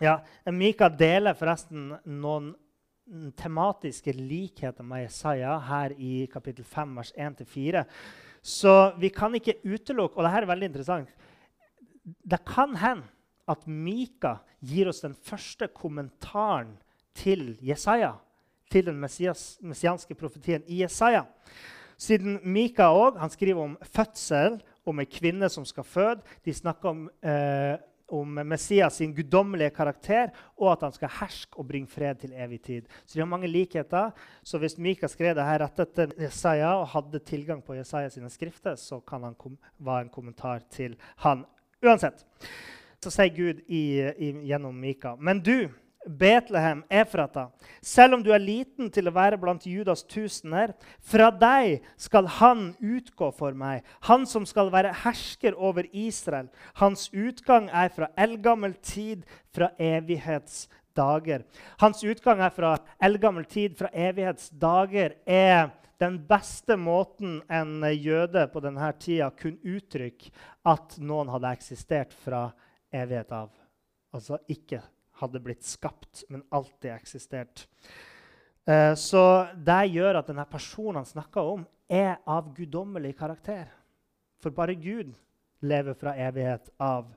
ja, 0.00 0.20
Mika 0.52 0.88
deler 0.88 1.34
forresten 1.34 1.90
noen 2.04 2.54
tematiske 3.36 4.12
likheter 4.12 4.84
med 4.84 5.04
Jesaja 5.06 5.58
her 5.68 5.94
i 5.98 6.26
kapittel 6.32 6.64
5, 6.64 6.96
vers 6.96 7.12
1-4. 7.14 7.84
Så 8.42 8.74
vi 8.98 9.10
kan 9.10 9.34
ikke 9.34 9.58
utelukke 9.64 10.18
Og 10.18 10.26
dette 10.26 10.42
er 10.42 10.46
veldig 10.50 10.68
interessant. 10.70 11.08
Det 12.04 12.38
kan 12.46 12.76
hende 12.78 13.06
at 13.46 13.66
Mika 13.66 14.36
gir 14.62 14.90
oss 14.90 15.04
den 15.04 15.14
første 15.14 15.68
kommentaren 15.70 16.76
til 17.14 17.56
Jesaja, 17.62 18.16
til 18.70 18.88
den 18.88 18.98
messias, 19.00 19.58
messianske 19.62 20.14
profetien 20.18 20.64
i 20.66 20.82
Jesaja. 20.82 21.24
Siden 21.98 22.40
Mika 22.42 22.90
også, 22.90 23.28
skriver 23.32 23.62
om 23.62 23.76
fødsel, 23.82 24.60
om 24.86 25.00
ei 25.00 25.06
kvinne 25.10 25.48
som 25.48 25.64
skal 25.64 25.86
føde. 25.86 26.22
De 26.44 26.54
snakker 26.54 26.90
om 26.90 27.06
eh, 27.22 27.78
om 28.08 28.38
Messias 28.46 29.00
sin 29.00 29.14
guddommelige 29.14 29.72
karakter, 29.74 30.30
og 30.56 30.72
at 30.72 30.84
han 30.86 30.94
skal 30.94 31.12
herske 31.18 31.58
og 31.58 31.66
bringe 31.68 31.90
fred 31.90 32.20
til 32.22 32.34
evig 32.38 32.60
tid. 32.62 32.86
Så 33.04 33.16
de 33.16 33.22
har 33.24 33.30
mange 33.30 33.50
likheter. 33.50 34.12
Så 34.46 34.60
hvis 34.62 34.78
Mika 34.78 35.10
skrev 35.10 35.34
det 35.36 35.46
her 35.46 35.64
rett 35.64 35.82
etter 35.82 36.14
Jesaja 36.20 36.76
og 36.78 36.88
hadde 36.94 37.22
tilgang 37.26 37.64
på 37.66 37.78
Jesaja 37.78 38.12
sine 38.12 38.30
skrifter, 38.30 38.78
så 38.78 39.00
kan 39.00 39.26
han 39.26 39.36
være 39.78 40.06
en 40.06 40.14
kommentar 40.14 40.62
til 40.70 40.96
han. 41.24 41.44
Uansett 41.84 42.24
så 43.02 43.12
sier 43.12 43.34
Gud 43.34 43.58
i, 43.68 43.82
i, 44.02 44.30
gjennom 44.48 44.78
Mika. 44.80 45.14
Men 45.20 45.42
du, 45.44 45.68
Betlehem, 46.06 46.84
Efrata, 46.90 47.48
selv 47.82 48.16
om 48.16 48.22
du 48.22 48.30
er 48.34 48.42
liten 48.42 48.90
til 48.94 49.08
å 49.08 49.14
være 49.14 49.38
blant 49.40 49.66
Judas 49.66 50.04
tusener, 50.06 50.72
fra 51.02 51.28
deg 51.34 51.84
skal 52.00 52.28
han 52.38 52.68
utgå 52.78 53.32
for 53.34 53.56
meg, 53.58 53.84
han 54.06 54.26
som 54.28 54.46
skal 54.46 54.70
være 54.74 54.94
hersker 55.02 55.58
over 55.58 55.88
Israel. 55.90 56.48
Hans 56.80 57.08
utgang 57.12 57.68
er 57.74 57.90
fra 57.94 58.10
eldgammel 58.16 58.76
tid, 58.78 59.26
fra 59.54 59.72
evighetsdager. 59.82 61.46
Hans 61.82 62.04
utgang 62.06 62.44
er 62.44 62.54
fra 62.54 62.76
eldgammel 63.02 63.48
tid, 63.50 63.76
fra 63.78 63.90
evighetsdager, 63.92 65.18
er 65.26 65.74
den 66.00 66.18
beste 66.28 66.76
måten 66.76 67.40
en 67.48 67.80
jøde 67.96 68.44
på 68.52 68.60
denne 68.60 68.90
tida 69.00 69.30
kunne 69.32 69.76
uttrykke 69.76 70.32
at 70.68 70.98
noen 71.00 71.30
hadde 71.32 71.54
eksistert 71.56 72.12
fra 72.24 72.50
evighet 72.92 73.32
av. 73.32 73.48
Altså 74.12 74.38
ikke 74.52 74.82
hadde 75.20 75.42
blitt 75.42 75.64
skapt, 75.64 76.24
men 76.28 76.44
alltid 76.54 76.92
eksistert. 76.94 77.66
Eh, 78.66 78.94
så 78.98 79.22
det 79.54 79.82
gjør 79.94 80.20
at 80.20 80.30
denne 80.30 80.46
personen 80.50 81.00
han 81.00 81.08
snakker 81.08 81.52
om, 81.56 81.66
er 81.88 82.18
av 82.26 82.50
guddommelig 82.54 83.14
karakter. 83.18 83.68
For 84.42 84.50
bare 84.54 84.74
Gud 84.74 85.14
lever 85.62 85.94
fra 85.94 86.16
evighet 86.18 86.68
av. 86.82 87.12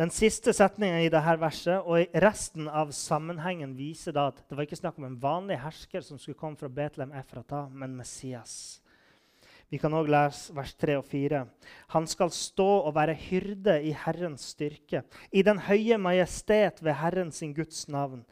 Den 0.00 0.10
siste 0.14 0.52
setningen 0.56 1.02
i 1.02 1.10
dette 1.12 1.34
verset 1.40 1.84
og 1.84 2.20
resten 2.24 2.68
av 2.68 2.92
sammenhengen 2.96 3.74
viser 3.76 4.16
at 4.18 4.38
det 4.48 4.56
var 4.56 4.64
ikke 4.64 4.78
snakk 4.78 5.00
om 5.00 5.06
en 5.08 5.18
vanlig 5.20 5.58
hersker 5.60 6.04
som 6.04 6.18
skulle 6.18 6.38
komme 6.40 6.56
fra 6.56 6.70
Betlehem 6.72 7.12
Efrata, 7.20 7.66
men 7.68 7.98
Messias. 7.98 8.80
Vi 9.70 9.78
kan 9.78 9.94
òg 9.94 10.08
lese 10.10 10.54
vers 10.56 10.72
3 10.82 10.96
og 10.98 11.04
4. 11.06 11.44
Han 11.94 12.06
skal 12.10 12.32
stå 12.34 12.68
og 12.88 12.94
være 12.96 13.14
hyrde 13.28 13.76
i 13.86 13.92
Herrens 13.94 14.48
styrke, 14.56 15.04
i 15.30 15.44
den 15.46 15.62
høye 15.62 15.98
majestet 16.02 16.82
ved 16.82 16.98
Herren 16.98 17.30
sin 17.30 17.54
Guds 17.54 17.86
navn. 17.86 18.24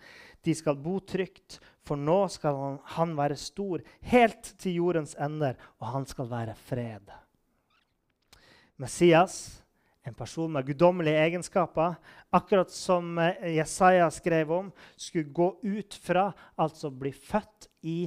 De 0.43 0.55
skal 0.55 0.79
bo 0.83 0.99
trygt, 0.99 1.61
for 1.87 1.99
nå 1.99 2.25
skal 2.33 2.59
han, 2.59 2.81
han 2.97 3.15
være 3.19 3.39
stor, 3.39 3.85
helt 4.11 4.51
til 4.59 4.81
jordens 4.81 5.15
ender, 5.15 5.55
og 5.79 5.93
han 5.95 6.11
skal 6.11 6.31
være 6.31 6.59
fred. 6.67 7.15
Messias, 8.79 9.63
en 10.07 10.15
person 10.19 10.51
med 10.53 10.67
guddommelige 10.67 11.23
egenskaper, 11.23 11.99
akkurat 12.35 12.71
som 12.73 13.19
eh, 13.23 13.57
Jesaja 13.59 14.09
skrev 14.15 14.51
om, 14.55 14.71
skulle 14.97 15.31
gå 15.35 15.53
ut 15.63 15.99
fra, 16.03 16.31
altså 16.59 16.91
bli 16.91 17.13
født 17.13 17.69
i 17.83 17.99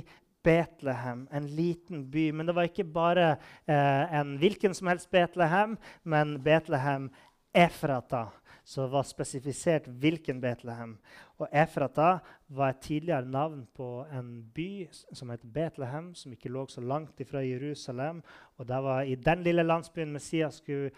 Betlehem, 0.43 1.27
en 1.31 1.47
liten 1.47 2.05
by. 2.11 2.29
Men 2.31 2.49
det 2.49 2.55
var 2.57 2.69
ikke 2.69 2.87
bare 2.87 3.33
eh, 3.69 4.13
en 4.19 4.37
hvilken 4.41 4.75
som 4.77 4.89
helst 4.91 5.11
Betlehem, 5.11 5.77
men 6.03 6.37
Betlehem 6.43 7.09
Efrata. 7.53 8.27
Det 8.75 8.87
var 8.87 9.03
spesifisert 9.03 9.87
hvilken 9.87 10.39
Betlehem. 10.41 10.95
Og 11.41 11.47
Efrata 11.51 12.19
var 12.47 12.69
et 12.69 12.83
tidligere 12.85 13.25
navn 13.25 13.65
på 13.75 14.05
en 14.13 14.29
by 14.53 14.87
som 14.91 15.33
het 15.33 15.43
Betlehem, 15.43 16.13
som 16.15 16.31
ikke 16.31 16.51
lå 16.53 16.67
så 16.69 16.81
langt 16.81 17.19
ifra 17.19 17.41
Jerusalem. 17.43 18.21
Og 18.57 18.67
det 18.69 18.81
var 18.85 19.01
i 19.01 19.15
den 19.15 19.43
lille 19.43 19.65
landsbyen 19.65 20.13
Messias 20.13 20.61
skulle 20.61 20.91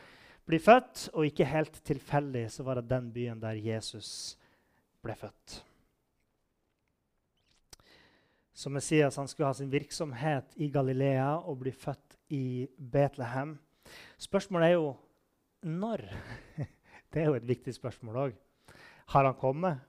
bli 0.45 0.59
født, 0.59 1.09
og 1.13 1.25
ikke 1.25 1.47
helt 1.47 1.79
tilfeldig 1.87 2.49
så 2.51 2.63
var 2.67 2.81
det 2.81 2.89
den 2.91 3.11
byen 3.15 3.41
der 3.41 3.55
Jesus 3.57 4.37
ble 5.03 5.15
født. 5.15 5.63
Som 8.53 8.75
Messias 8.77 9.17
han 9.17 9.27
skulle 9.27 9.49
ha 9.49 9.53
sin 9.57 9.71
virksomhet 9.71 10.53
i 10.61 10.69
Galilea 10.69 11.39
og 11.41 11.63
bli 11.63 11.71
født 11.73 12.17
i 12.33 12.67
Betlehem. 12.77 13.55
Spørsmålet 14.21 14.67
er 14.67 14.75
jo 14.77 14.93
når. 15.65 16.05
Det 17.13 17.21
er 17.21 17.29
jo 17.29 17.37
et 17.37 17.47
viktig 17.49 17.73
spørsmål 17.75 18.19
òg. 18.27 18.37
Har 19.13 19.25
han 19.25 19.37
kommet? 19.37 19.81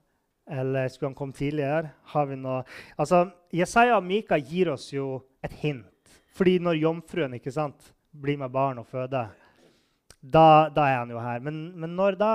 Eller 0.45 0.89
skulle 0.89 1.09
han 1.09 1.17
komme 1.17 1.33
tidligere? 1.37 1.93
Har 2.13 2.27
vi 2.29 2.37
noe? 2.37 2.63
Altså, 3.01 3.23
Jesaja 3.53 3.97
og 3.97 4.05
Mika 4.05 4.37
gir 4.37 4.75
oss 4.75 4.91
jo 4.93 5.23
et 5.45 5.53
hint. 5.63 5.89
Fordi 6.35 6.59
når 6.61 6.81
jomfruen 6.83 7.37
ikke 7.39 7.53
sant, 7.55 7.93
blir 8.13 8.37
med 8.41 8.53
barn 8.53 8.81
og 8.83 8.89
føder, 8.91 9.33
da, 10.21 10.47
da 10.73 10.87
er 10.89 10.99
han 10.99 11.13
jo 11.15 11.21
her. 11.21 11.41
Men, 11.45 11.67
men 11.81 11.97
når 11.97 12.19
da? 12.21 12.35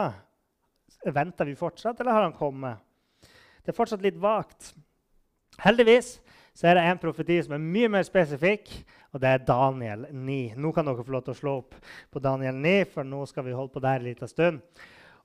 Venter 1.05 1.47
vi 1.47 1.55
fortsatt, 1.55 1.99
eller 1.99 2.15
har 2.15 2.25
han 2.27 2.35
kommet? 2.35 2.81
Det 3.63 3.71
er 3.71 3.77
fortsatt 3.77 4.03
litt 4.03 4.17
vagt. 4.19 4.73
Heldigvis 5.59 6.17
så 6.55 6.67
er 6.67 6.75
det 6.75 6.85
en 6.89 6.99
profeti 6.99 7.37
som 7.43 7.53
er 7.55 7.63
mye 7.63 7.89
mer 7.91 8.03
spesifikk, 8.03 8.71
og 9.13 9.21
det 9.23 9.29
er 9.29 9.45
Daniel 9.47 10.07
9. 10.11 10.39
Nå 10.59 10.71
kan 10.75 10.87
dere 10.87 11.05
få 11.05 11.13
lov 11.15 11.23
til 11.27 11.35
å 11.35 11.39
slå 11.39 11.53
opp 11.61 11.77
på 12.11 12.21
Daniel 12.23 12.57
9, 12.59 12.73
for 12.93 13.07
nå 13.07 13.21
skal 13.29 13.45
vi 13.47 13.55
holde 13.55 13.73
på 13.73 13.83
der 13.83 14.01
en 14.01 14.07
liten 14.09 14.31
stund. 14.31 14.59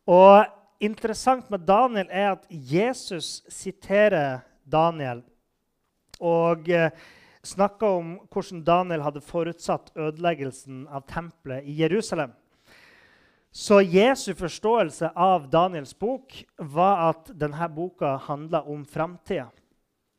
Og 0.06 0.44
interessant 0.84 1.50
med 1.50 1.66
Daniel 1.66 2.06
er 2.10 2.34
at 2.36 2.46
Jesus 2.50 3.40
siterer 3.50 4.44
Daniel. 4.62 5.24
Og 6.22 6.70
snakker 7.44 7.98
om 7.98 8.14
hvordan 8.32 8.62
Daniel 8.64 9.04
hadde 9.04 9.24
forutsatt 9.24 9.92
ødeleggelsen 9.96 10.86
av 10.88 11.04
tempelet 11.10 11.66
i 11.66 11.76
Jerusalem. 11.82 12.32
Så 13.54 13.80
Jesu 13.82 14.32
forståelse 14.34 15.12
av 15.14 15.50
Daniels 15.50 15.94
bok 15.94 16.40
var 16.58 17.10
at 17.10 17.28
denne 17.38 17.68
boka 17.70 18.16
handla 18.26 18.64
om 18.66 18.82
framtida. 18.86 19.50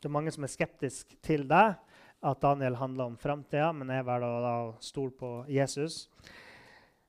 Det 0.05 0.09
er 0.11 0.13
mange 0.13 0.29
som 0.29 0.43
er 0.45 0.51
skeptiske 0.53 1.15
til 1.25 1.47
det, 1.49 1.81
at 2.21 2.41
Daniel 2.43 2.75
handler 2.77 3.09
om 3.09 3.15
framtida, 3.17 3.71
men 3.73 3.89
jeg 3.89 4.05
velger 4.05 4.45
å 4.45 4.77
stole 4.77 5.09
på 5.17 5.49
Jesus. 5.49 6.13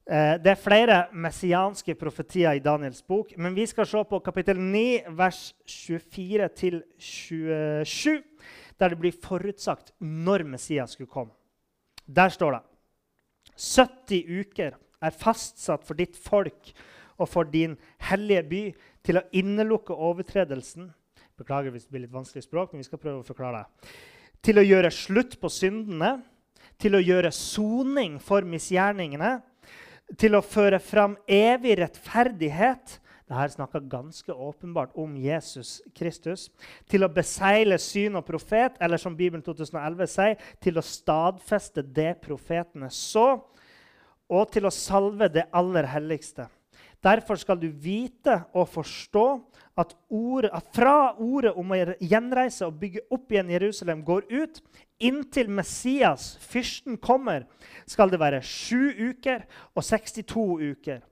Eh, 0.08 0.40
det 0.40 0.54
er 0.54 0.56
flere 0.56 1.12
messianske 1.12 1.92
profetier 2.00 2.56
i 2.56 2.64
Daniels 2.64 3.04
bok, 3.04 3.36
men 3.36 3.52
vi 3.52 3.68
skal 3.68 3.84
se 3.90 4.00
på 4.08 4.24
kapittel 4.24 4.56
9, 4.56 5.12
vers 5.12 5.52
24-27, 5.68 8.24
der 8.80 8.88
det 8.88 8.96
blir 9.04 9.12
forutsagt 9.28 9.92
når 10.00 10.48
Messias 10.56 10.96
skulle 10.96 11.12
komme. 11.12 11.36
Der 12.08 12.32
står 12.32 12.56
det 12.56 12.64
70 13.60 14.40
uker 14.40 14.72
er 15.04 15.20
fastsatt 15.20 15.84
for 15.84 15.92
ditt 16.00 16.16
folk 16.16 16.72
og 17.20 17.28
for 17.28 17.44
din 17.44 17.76
hellige 18.08 18.48
by 18.48 18.72
til 19.04 19.20
å 19.20 19.28
innelukke 19.36 19.92
overtredelsen 19.92 20.96
Beklager 21.36 21.74
hvis 21.74 21.86
det 21.86 21.94
blir 21.94 22.06
litt 22.06 22.14
vanskelig 22.14 22.46
språk, 22.46 22.72
men 22.72 22.80
vi 22.80 22.88
skal 22.88 23.00
prøve 23.02 23.20
å 23.20 23.26
forklare 23.26 23.64
det. 23.64 23.90
Til 24.46 24.60
å 24.60 24.64
gjøre 24.64 24.92
slutt 24.94 25.36
på 25.40 25.50
syndene, 25.52 26.16
til 26.80 26.96
å 26.96 27.02
gjøre 27.02 27.32
soning 27.34 28.18
for 28.22 28.46
misgjerningene, 28.48 29.38
til 30.20 30.38
å 30.38 30.44
føre 30.44 30.78
fram 30.82 31.16
evig 31.26 31.80
rettferdighet 31.80 33.00
Dette 33.26 33.56
snakker 33.56 33.82
ganske 33.90 34.30
åpenbart 34.30 34.92
om 34.94 35.16
Jesus 35.18 35.80
Kristus. 35.98 36.44
Til 36.86 37.02
å 37.02 37.10
besegle 37.10 37.74
syn 37.82 38.14
og 38.14 38.22
profet, 38.28 38.76
eller 38.78 39.02
som 39.02 39.16
Bibelen 39.18 39.42
2011 39.42 40.12
sier, 40.12 40.36
til 40.62 40.78
å 40.78 40.84
stadfeste 40.86 41.82
det 41.82 42.20
profetene 42.22 42.86
så 42.94 43.26
og 44.30 44.52
til 44.54 44.66
å 44.66 44.74
salve 44.74 45.26
det 45.30 45.48
aller 45.54 45.88
helligste. 45.90 46.46
Derfor 47.02 47.38
skal 47.38 47.58
du 47.58 47.66
vite 47.66 48.44
og 48.54 48.70
forstå 48.70 49.26
at, 49.76 49.92
ord, 50.08 50.48
fra 50.72 51.12
ordet 51.20 51.52
om 51.58 51.72
å 51.72 51.78
gjenreise 52.00 52.64
og 52.64 52.78
bygge 52.80 53.02
opp 53.12 53.32
igjen 53.32 53.52
Jerusalem 53.52 54.00
går 54.06 54.24
ut, 54.32 54.62
inntil 54.96 55.50
Messias, 55.52 56.30
fyrsten, 56.40 56.96
kommer, 56.96 57.44
skal 57.84 58.12
det 58.12 58.20
være 58.22 58.40
sju 58.40 58.88
uker 59.12 59.44
og 59.74 59.84
62 59.84 60.46
uker. 60.72 61.04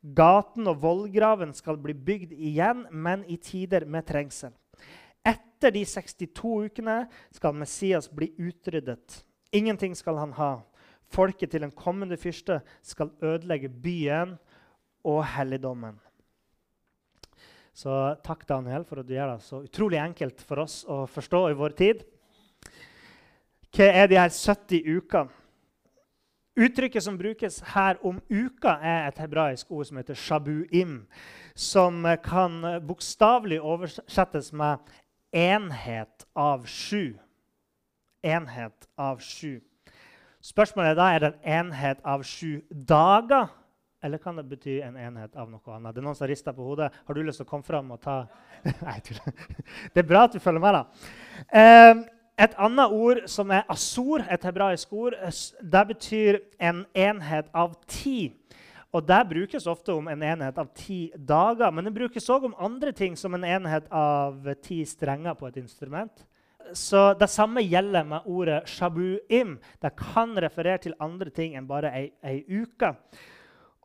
Gaten 0.00 0.68
og 0.68 0.80
vollgraven 0.80 1.52
skal 1.56 1.80
bli 1.80 1.94
bygd 1.96 2.32
igjen, 2.36 2.86
men 2.92 3.24
i 3.28 3.36
tider 3.40 3.84
med 3.88 4.06
trengsel. 4.08 4.52
Etter 5.24 5.72
de 5.72 5.84
62 5.84 6.54
ukene 6.68 7.02
skal 7.32 7.56
Messias 7.56 8.08
bli 8.08 8.30
utryddet. 8.40 9.20
Ingenting 9.52 9.96
skal 9.96 10.20
han 10.20 10.32
ha 10.36 10.52
folket 11.10 11.52
til 11.52 11.66
en 11.66 11.74
kommende 11.74 12.16
fyrste 12.20 12.60
skal 12.86 13.12
ødelegge 13.24 13.68
byen 13.68 14.36
og 15.04 15.24
helligdommen. 15.34 15.98
Så 17.80 17.92
takk, 18.20 18.42
Daniel, 18.44 18.82
for 18.84 19.00
at 19.00 19.06
du 19.08 19.14
gjør 19.14 19.30
det 19.38 19.44
så 19.46 19.62
utrolig 19.64 19.96
enkelt 20.02 20.42
for 20.44 20.60
oss 20.66 20.82
å 20.84 21.06
forstå 21.08 21.38
i 21.48 21.54
vår 21.56 21.74
tid. 21.78 22.02
Hva 23.72 23.86
er 24.02 24.10
de 24.10 24.18
her 24.20 24.32
70 24.34 24.98
ukene? 24.98 25.32
Uttrykket 26.60 27.06
som 27.06 27.16
brukes 27.16 27.60
her 27.72 27.96
om 28.04 28.18
uka, 28.28 28.74
er 28.84 29.06
et 29.06 29.20
hebraisk 29.22 29.70
ord 29.72 29.86
som 29.88 29.96
heter 29.96 30.18
shabuim, 30.18 31.06
som 31.56 32.04
kan 32.20 32.58
bokstavelig 32.84 33.62
oversettes 33.62 34.52
med 34.52 34.78
'enhet 35.32 36.26
av 36.36 36.66
sju'. 36.66 37.16
Enhet 38.22 38.88
av 38.98 39.20
sju. 39.20 39.60
Spørsmålet 40.42 40.90
er 40.90 40.94
da 40.94 41.08
er 41.14 41.18
det 41.18 41.32
en 41.32 41.66
enhet 41.66 42.00
av 42.04 42.22
sju 42.22 42.60
dager, 42.70 43.48
eller 44.02 44.18
kan 44.18 44.36
det 44.36 44.46
bety 44.48 44.78
en 44.80 44.96
enhet 44.96 45.36
av 45.36 45.50
noe 45.50 45.74
annet? 45.74 45.94
Det 45.94 46.00
er 46.00 46.06
noen 46.06 46.16
som 46.16 46.28
rister 46.30 46.56
på 46.56 46.64
hodet. 46.64 46.88
Har 47.06 47.14
du 47.14 47.20
lyst 47.22 47.42
til 47.42 47.48
å 47.48 47.50
komme 47.50 47.66
fram 47.66 47.90
og 47.92 48.00
ta 48.00 48.22
Nei, 48.86 48.96
Det 49.92 50.02
er 50.02 50.08
bra 50.08 50.24
at 50.24 50.36
du 50.36 50.40
følger 50.40 50.62
med. 50.62 50.78
da. 50.78 51.12
Eh, 51.52 52.02
et 52.40 52.54
annet 52.56 52.92
ord 52.96 53.18
som 53.28 53.50
er 53.52 53.66
asor, 53.68 54.24
et 54.24 54.44
hebraisk 54.48 54.92
ord, 54.96 55.16
det 55.60 55.82
betyr 55.90 56.38
en 56.56 56.86
enhet 56.96 57.50
av 57.52 57.74
ti. 57.86 58.32
Og 58.90 59.04
Det 59.06 59.20
brukes 59.28 59.66
ofte 59.70 59.92
om 59.92 60.08
en 60.08 60.22
enhet 60.22 60.58
av 60.58 60.70
ti 60.74 61.12
dager, 61.14 61.70
men 61.70 61.84
det 61.84 61.94
brukes 61.94 62.30
òg 62.32 62.48
om 62.48 62.56
andre 62.58 62.92
ting, 62.92 63.16
som 63.16 63.34
en 63.34 63.44
enhet 63.44 63.86
av 63.92 64.48
ti 64.62 64.80
strenger 64.84 65.36
på 65.36 65.46
et 65.46 65.60
instrument. 65.60 66.24
Så 66.72 67.14
Det 67.18 67.28
samme 67.30 67.60
gjelder 67.60 68.04
med 68.04 68.26
ordet 68.26 68.66
shabuim. 68.66 69.58
Det 69.82 69.96
kan 69.96 70.34
referere 70.34 70.78
til 70.78 70.94
andre 71.00 71.30
ting 71.30 71.54
enn 71.56 71.66
bare 71.66 71.92
ei, 71.92 72.10
ei 72.24 72.44
uke. 72.48 72.96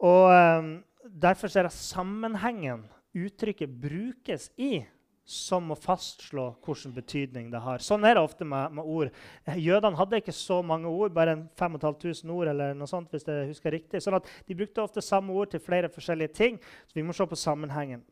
Og 0.03 0.27
um, 0.31 0.75
Derfor 1.05 1.51
ser 1.53 1.67
jeg 1.67 1.77
sammenhengen 1.77 2.87
uttrykket 3.15 3.69
brukes 3.79 4.49
i, 4.57 4.79
som 5.25 5.69
må 5.69 5.75
fastslå 5.77 6.47
hvilken 6.65 6.93
betydning 6.93 7.51
det 7.53 7.61
har. 7.61 7.81
Sånn 7.81 8.05
er 8.05 8.17
det 8.17 8.23
ofte 8.25 8.45
med, 8.45 8.73
med 8.77 8.89
ord. 8.89 9.13
Jødene 9.57 9.97
hadde 9.97 10.19
ikke 10.21 10.33
så 10.35 10.59
mange 10.65 10.89
ord, 10.89 11.13
bare 11.13 11.37
5500 11.57 12.33
ord. 12.33 12.49
eller 12.51 12.75
noe 12.77 12.89
sånt, 12.89 13.13
hvis 13.13 13.25
jeg 13.25 13.49
husker 13.49 13.73
riktig. 13.73 14.01
Sånn 14.01 14.17
at 14.17 14.29
De 14.49 14.57
brukte 14.57 14.83
ofte 14.83 15.01
samme 15.05 15.33
ord 15.33 15.53
til 15.53 15.63
flere 15.63 15.89
forskjellige 15.93 16.35
ting. 16.37 16.59
Så 16.89 16.97
vi 16.97 17.05
må 17.05 17.13
se 17.13 17.25
på 17.25 17.37
sammenhengen. 17.39 18.03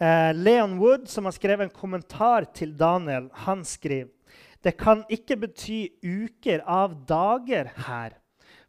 Eh, 0.00 0.30
Leon 0.36 0.78
Wood, 0.80 1.08
som 1.12 1.28
har 1.28 1.36
skrevet 1.36 1.68
en 1.68 1.76
kommentar 1.76 2.48
til 2.56 2.72
Daniel, 2.76 3.28
han 3.44 3.64
skriver 3.64 4.08
det 4.60 4.74
kan 4.76 5.06
ikke 5.08 5.38
bety 5.40 5.78
uker 6.04 6.60
av 6.68 6.92
dager 7.08 7.70
her, 7.86 8.12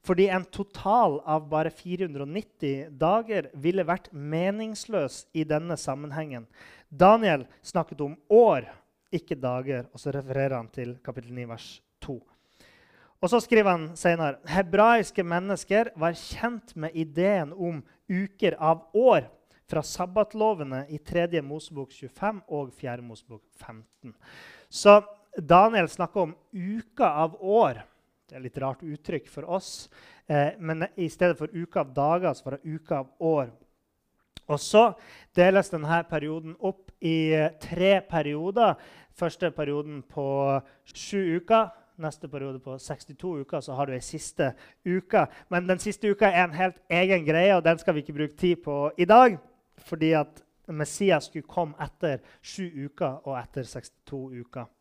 fordi 0.05 0.27
en 0.33 0.45
total 0.49 1.19
av 1.29 1.47
bare 1.49 1.69
490 1.69 2.89
dager 2.97 3.49
ville 3.53 3.85
vært 3.85 4.09
meningsløs 4.11 5.25
i 5.37 5.45
denne 5.45 5.77
sammenhengen. 5.77 6.47
Daniel 6.89 7.45
snakket 7.61 8.01
om 8.01 8.17
år, 8.33 8.65
ikke 9.13 9.37
dager, 9.37 9.85
og 9.93 10.01
så 10.01 10.13
refererer 10.15 10.57
han 10.57 10.71
til 10.73 10.95
kapittel 11.05 11.35
9, 11.37 11.47
vers 11.51 11.67
2. 12.01 12.17
Og 13.21 13.29
så 13.29 13.37
skriver 13.43 13.69
han 13.69 13.83
senere 13.99 14.39
hebraiske 14.49 15.23
mennesker 15.23 15.91
var 16.01 16.17
kjent 16.17 16.73
med 16.73 16.95
ideen 16.97 17.53
om 17.53 17.83
uker 18.09 18.57
av 18.57 18.87
år 18.97 19.27
fra 19.69 19.83
sabbatlovene 19.85 20.83
i 20.89 20.97
3. 20.97 21.43
Mosebok 21.45 21.93
25 21.93 22.41
og 22.49 22.73
4. 22.75 22.97
Mosebok 23.05 23.43
15. 23.61 24.15
Så 24.67 24.97
Daniel 25.37 25.87
snakker 25.89 26.25
om 26.25 26.35
uka 26.51 27.07
av 27.23 27.37
år. 27.39 27.83
Det 28.31 28.37
er 28.39 28.43
litt 28.45 28.57
rart 28.63 28.83
uttrykk 28.87 29.25
for 29.27 29.43
oss. 29.51 29.89
Eh, 30.31 30.53
men 30.63 30.85
i 30.95 31.09
stedet 31.11 31.35
for 31.35 31.51
uke 31.51 31.81
av 31.81 31.89
dager 31.91 32.31
så 32.31 32.45
var 32.45 32.53
det 32.55 32.77
uke 32.77 32.95
av 32.95 33.09
år. 33.27 33.49
Og 34.47 34.59
så 34.63 34.83
deles 35.35 35.67
denne 35.73 35.97
perioden 36.07 36.53
opp 36.63 36.93
i 37.03 37.33
eh, 37.35 37.49
tre 37.59 37.97
perioder. 38.07 38.79
Første 39.19 39.51
perioden 39.51 39.99
på 40.07 40.23
sju 40.93 41.41
uker. 41.41 41.73
Neste 41.99 42.31
periode 42.31 42.63
på 42.63 42.77
62 42.79 43.33
uker, 43.43 43.59
så 43.59 43.75
har 43.75 43.91
du 43.91 43.97
ei 43.97 44.01
siste 44.05 44.53
uke. 44.87 45.27
Men 45.51 45.67
den 45.67 45.83
siste 45.83 46.15
uka 46.15 46.31
er 46.31 46.45
en 46.47 46.55
helt 46.55 46.79
egen 46.87 47.27
greie, 47.27 47.51
og 47.57 47.67
den 47.67 47.83
skal 47.83 47.99
vi 47.99 48.05
ikke 48.05 48.15
bruke 48.15 48.39
tid 48.39 48.63
på 48.63 48.77
i 48.95 49.11
dag 49.11 49.41
fordi 49.91 50.13
at 50.15 50.39
Messias 50.71 51.27
skulle 51.27 51.51
komme 51.51 51.75
etter 51.83 52.21
sju 52.39 52.69
uker 52.85 53.25
og 53.27 53.35
etter 53.41 53.67
62 53.67 54.21
uker. 54.39 54.71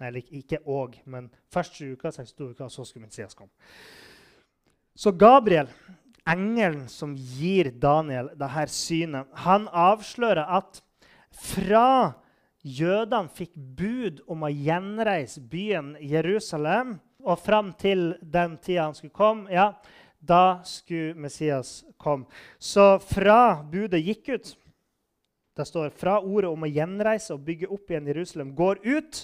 Nei, 0.00 0.22
ikke 0.40 0.62
og, 0.64 0.96
men 1.04 1.28
først 1.52 1.76
sju 1.76 1.92
uker, 1.92 2.14
62 2.14 2.52
uker, 2.54 2.64
og 2.66 2.72
så 2.72 2.86
skulle 2.88 3.06
Messias 3.06 3.36
komme. 3.36 3.52
Så 4.96 5.12
Gabriel, 5.12 5.68
engelen 6.28 6.86
som 6.88 7.12
gir 7.16 7.70
Daniel 7.80 8.32
dette 8.38 8.66
synet, 8.72 9.28
han 9.44 9.68
avslører 9.68 10.48
at 10.56 10.80
fra 11.30 12.16
jødene 12.64 13.32
fikk 13.32 13.54
bud 13.54 14.20
om 14.28 14.44
å 14.44 14.52
gjenreise 14.52 15.40
byen 15.40 15.94
Jerusalem, 16.00 16.98
og 17.20 17.40
fram 17.40 17.74
til 17.76 18.14
den 18.20 18.56
tida 18.64 18.88
han 18.88 18.96
skulle 18.96 19.16
komme, 19.16 19.50
ja, 19.52 19.74
da 20.20 20.60
skulle 20.64 21.14
Messias 21.16 21.80
komme. 22.00 22.28
Så 22.58 22.98
fra 23.00 23.62
budet 23.64 24.02
gikk 24.04 24.34
ut 24.34 24.56
Det 25.56 25.66
står 25.66 25.90
fra 25.92 26.14
ordet 26.22 26.48
om 26.48 26.62
å 26.64 26.68
gjenreise 26.70 27.34
og 27.34 27.42
bygge 27.44 27.68
opp 27.68 27.90
igjen 27.90 28.06
Jerusalem 28.08 28.52
går 28.56 28.78
ut. 28.86 29.18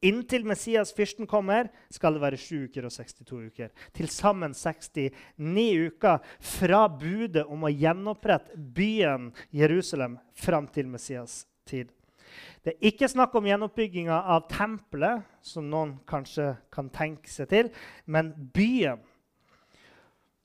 Inntil 0.00 0.44
Messias, 0.46 0.92
fyrsten, 0.94 1.26
kommer, 1.26 1.68
skal 1.90 2.14
det 2.14 2.22
være 2.22 2.38
7 2.38 2.68
uker 2.68 2.86
og 2.86 2.92
62 2.94 3.38
uker. 3.50 3.70
Til 3.96 4.10
sammen 4.12 4.54
69 4.54 5.08
uker 5.88 6.22
fra 6.38 6.84
budet 6.92 7.42
om 7.50 7.66
å 7.66 7.72
gjenopprette 7.72 8.54
byen 8.54 9.32
Jerusalem 9.50 10.18
fram 10.38 10.68
til 10.70 10.86
Messias 10.90 11.42
tid. 11.66 11.90
Det 12.62 12.74
er 12.74 12.90
ikke 12.92 13.08
snakk 13.10 13.34
om 13.38 13.46
gjenoppbygginga 13.48 14.20
av 14.34 14.46
tempelet, 14.50 15.24
som 15.42 15.66
noen 15.66 15.96
kanskje 16.06 16.52
kan 16.74 16.90
tenke 16.94 17.30
seg 17.32 17.50
til, 17.50 17.70
men 18.06 18.30
byen. 18.54 19.00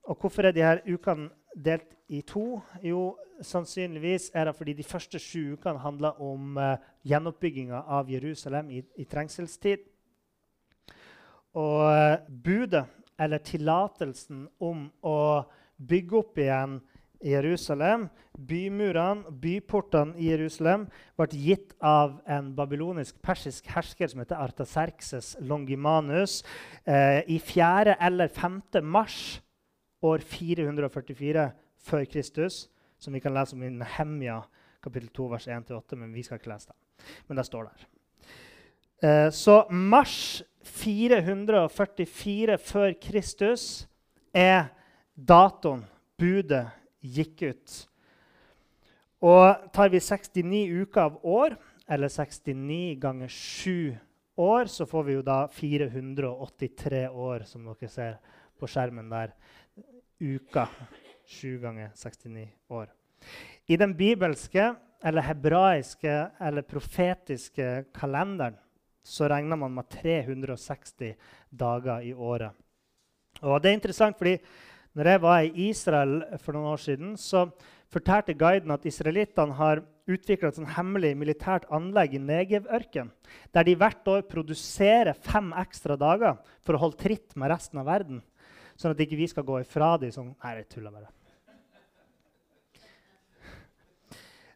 Og 0.09 0.17
hvorfor 0.17 0.49
er 0.49 0.55
de 0.55 0.65
her 0.65 0.81
ukene 0.87 1.29
delt 1.53 1.91
i 2.13 2.21
to? 2.27 2.61
Jo, 2.85 3.15
sannsynligvis 3.41 4.29
er 4.35 4.47
det 4.47 4.55
fordi 4.57 4.75
de 4.77 4.85
første 4.85 5.19
sju 5.21 5.55
ukene 5.57 5.81
handla 5.81 6.13
om 6.21 6.57
uh, 6.59 6.75
gjenoppbygginga 7.07 7.83
av 7.97 8.11
Jerusalem 8.11 8.69
i, 8.71 8.83
i, 8.97 9.05
trengselstid. 9.09 9.89
Og 11.53 11.83
eh, 11.85 12.15
budet, 12.27 12.87
eller 13.21 13.43
tillatelsen 13.45 14.47
om 14.57 14.87
å 15.05 15.17
bygge 15.77 16.15
opp 16.17 16.39
igjen 16.41 16.79
Jerusalem, 17.23 18.07
bymurene, 18.33 19.29
byportene 19.29 20.17
i 20.17 20.31
Jerusalem, 20.31 20.87
ble 21.19 21.27
gitt 21.37 21.75
av 21.77 22.17
en 22.25 22.49
babylonisk-persisk 22.57 23.69
hersker 23.69 24.09
som 24.09 24.23
heter 24.23 24.41
Artaserkses 24.41 25.35
Longimanus 25.45 26.41
eh, 26.89 27.21
i 27.29 27.37
4. 27.37 27.99
eller 28.01 28.33
5. 28.33 28.59
mars 28.81 29.19
år 30.01 30.25
444 30.25 31.51
før 31.83 32.05
Kristus, 32.09 32.67
som 32.99 33.13
vi 33.15 33.21
kan 33.23 33.35
lese 33.35 33.55
om 33.57 33.63
i 33.63 33.71
Nehemia 33.73 34.41
kapittel 34.83 35.09
2, 35.15 35.27
vers 35.31 35.47
1-8, 35.47 35.97
men 35.99 36.13
vi 36.15 36.23
skal 36.25 36.39
ikke 36.39 36.51
lese 36.51 36.71
det. 36.71 37.07
Men 37.27 37.39
det 37.39 37.45
står 37.47 37.69
der. 37.69 37.87
Eh, 39.03 39.29
så 39.35 39.63
mars 39.69 40.43
444 40.63 42.57
før 42.63 42.93
Kristus 43.03 43.87
er 44.33 44.71
datoen 45.15 45.83
budet 46.19 46.65
gikk 47.03 47.43
ut. 47.43 47.75
Og 49.23 49.69
tar 49.75 49.91
vi 49.91 49.99
69 50.03 50.63
uker 50.83 51.01
av 51.05 51.19
år, 51.23 51.55
eller 51.87 52.11
69 52.11 52.95
ganger 52.99 53.31
7 53.31 53.95
år, 54.39 54.71
så 54.71 54.87
får 54.87 55.03
vi 55.07 55.17
jo 55.17 55.23
da 55.23 55.43
483 55.51 57.07
år, 57.09 57.47
som 57.47 57.67
dere 57.67 57.91
ser 57.91 58.19
på 58.59 58.67
skjermen 58.67 59.11
der. 59.11 59.35
Uka. 60.23 60.67
7 61.25 61.59
ganger 61.61 61.93
69 61.95 62.47
år. 62.69 62.91
I 63.67 63.77
den 63.79 63.95
bibelske, 63.95 64.73
eller 65.03 65.25
hebraiske 65.27 66.15
eller 66.39 66.63
profetiske 66.67 67.85
kalenderen 67.95 68.55
så 69.03 69.27
regner 69.27 69.59
man 69.59 69.73
med 69.75 69.89
360 69.91 71.15
dager 71.51 72.05
i 72.07 72.13
året. 72.13 72.51
Og 73.43 73.59
det 73.59 73.71
er 73.71 73.75
interessant, 73.75 74.17
fordi 74.17 74.37
når 74.93 75.09
jeg 75.09 75.21
var 75.21 75.39
i 75.41 75.69
Israel 75.69 76.21
for 76.39 76.55
noen 76.55 76.71
år 76.71 76.79
siden, 76.79 77.15
så 77.17 77.47
fortalte 77.91 78.35
guiden 78.37 78.71
at 78.71 78.85
israelittene 78.87 79.57
har 79.57 79.81
utvikla 80.07 80.51
et 80.51 80.75
hemmelig 80.75 81.13
militært 81.17 81.65
anlegg 81.73 82.15
i 82.15 82.21
Negev-ørkenen, 82.21 83.11
der 83.55 83.67
de 83.67 83.75
hvert 83.79 84.07
år 84.07 84.25
produserer 84.29 85.15
fem 85.15 85.51
ekstra 85.59 85.97
dager 85.99 86.39
for 86.63 86.75
å 86.75 86.83
holde 86.85 86.99
tritt 86.99 87.35
med 87.39 87.51
resten 87.51 87.81
av 87.81 87.87
verden. 87.89 88.21
Sånn 88.83 88.91
at 88.91 89.03
ikke 89.03 89.19
vi 89.19 89.31
skal 89.31 89.45
gå 89.47 89.61
ifra 89.63 89.95
dem 90.01 90.11
sånn 90.11 90.33
Nei, 90.43 90.57
jeg 90.59 90.71
tuller 90.75 90.91
bare. 90.91 91.11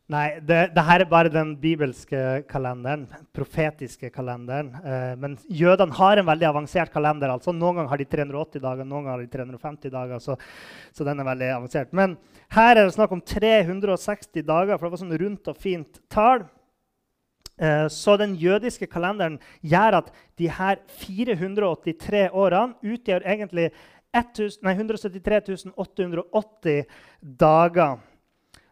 Nei, 0.07 0.37
det, 0.39 0.57
det, 0.71 0.83
her 0.87 1.03
er 1.03 1.09
bare 1.11 1.31
den 1.31 1.49
bibelske 1.59 2.19
kalenderen, 2.47 3.01
profetiske 3.35 4.07
kalenderen. 4.07 4.69
Eh, 4.79 5.15
men 5.19 5.33
jødene 5.51 5.95
har 5.97 6.21
en 6.21 6.29
veldig 6.29 6.47
avansert 6.47 6.93
kalender. 6.93 7.33
altså. 7.33 7.51
Noen 7.51 7.81
ganger 7.81 7.91
har 7.91 7.99
de 7.99 8.07
380 8.13 8.63
dager, 8.63 8.87
noen 8.87 9.03
ganger 9.03 9.17
har 9.17 9.25
de 9.25 9.33
350 9.33 9.91
dager. 9.91 10.21
Så, 10.23 10.37
så, 10.95 11.03
den 11.03 11.19
er 11.19 11.27
veldig 11.27 11.49
avansert. 11.57 11.91
Men 11.91 12.15
her 12.55 12.71
er 12.77 12.85
det 12.85 12.95
snakk 12.95 13.17
om 13.17 13.23
360 13.33 14.47
dager, 14.47 14.77
for 14.77 14.87
det 14.87 14.95
var 14.95 15.03
sånn 15.03 15.19
rundt 15.25 15.51
og 15.51 15.59
fint 15.59 15.99
tall. 16.07 16.47
Eh, 17.59 17.89
så 17.91 18.15
den 18.21 18.39
jødiske 18.39 18.87
kalenderen 18.87 19.41
gjør 19.59 19.99
at 20.05 20.11
de 20.39 20.47
her 20.55 20.79
483 21.03 22.29
årene 22.31 22.95
utgjør 22.95 23.27
egentlig 23.27 23.71
1000, 23.73 23.73
nei, 23.73 23.96
173 24.15 25.73
880 25.75 26.85
dager. 27.21 27.99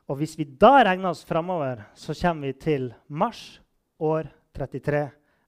Og 0.06 0.20
hvis 0.20 0.38
vi 0.38 0.46
da 0.46 0.84
regner 0.86 1.10
oss 1.10 1.26
framover, 1.26 1.82
så 1.98 2.14
kommer 2.14 2.52
vi 2.52 2.60
til 2.62 2.92
mars 3.08 3.60
år 4.00 4.30
33 4.56 5.08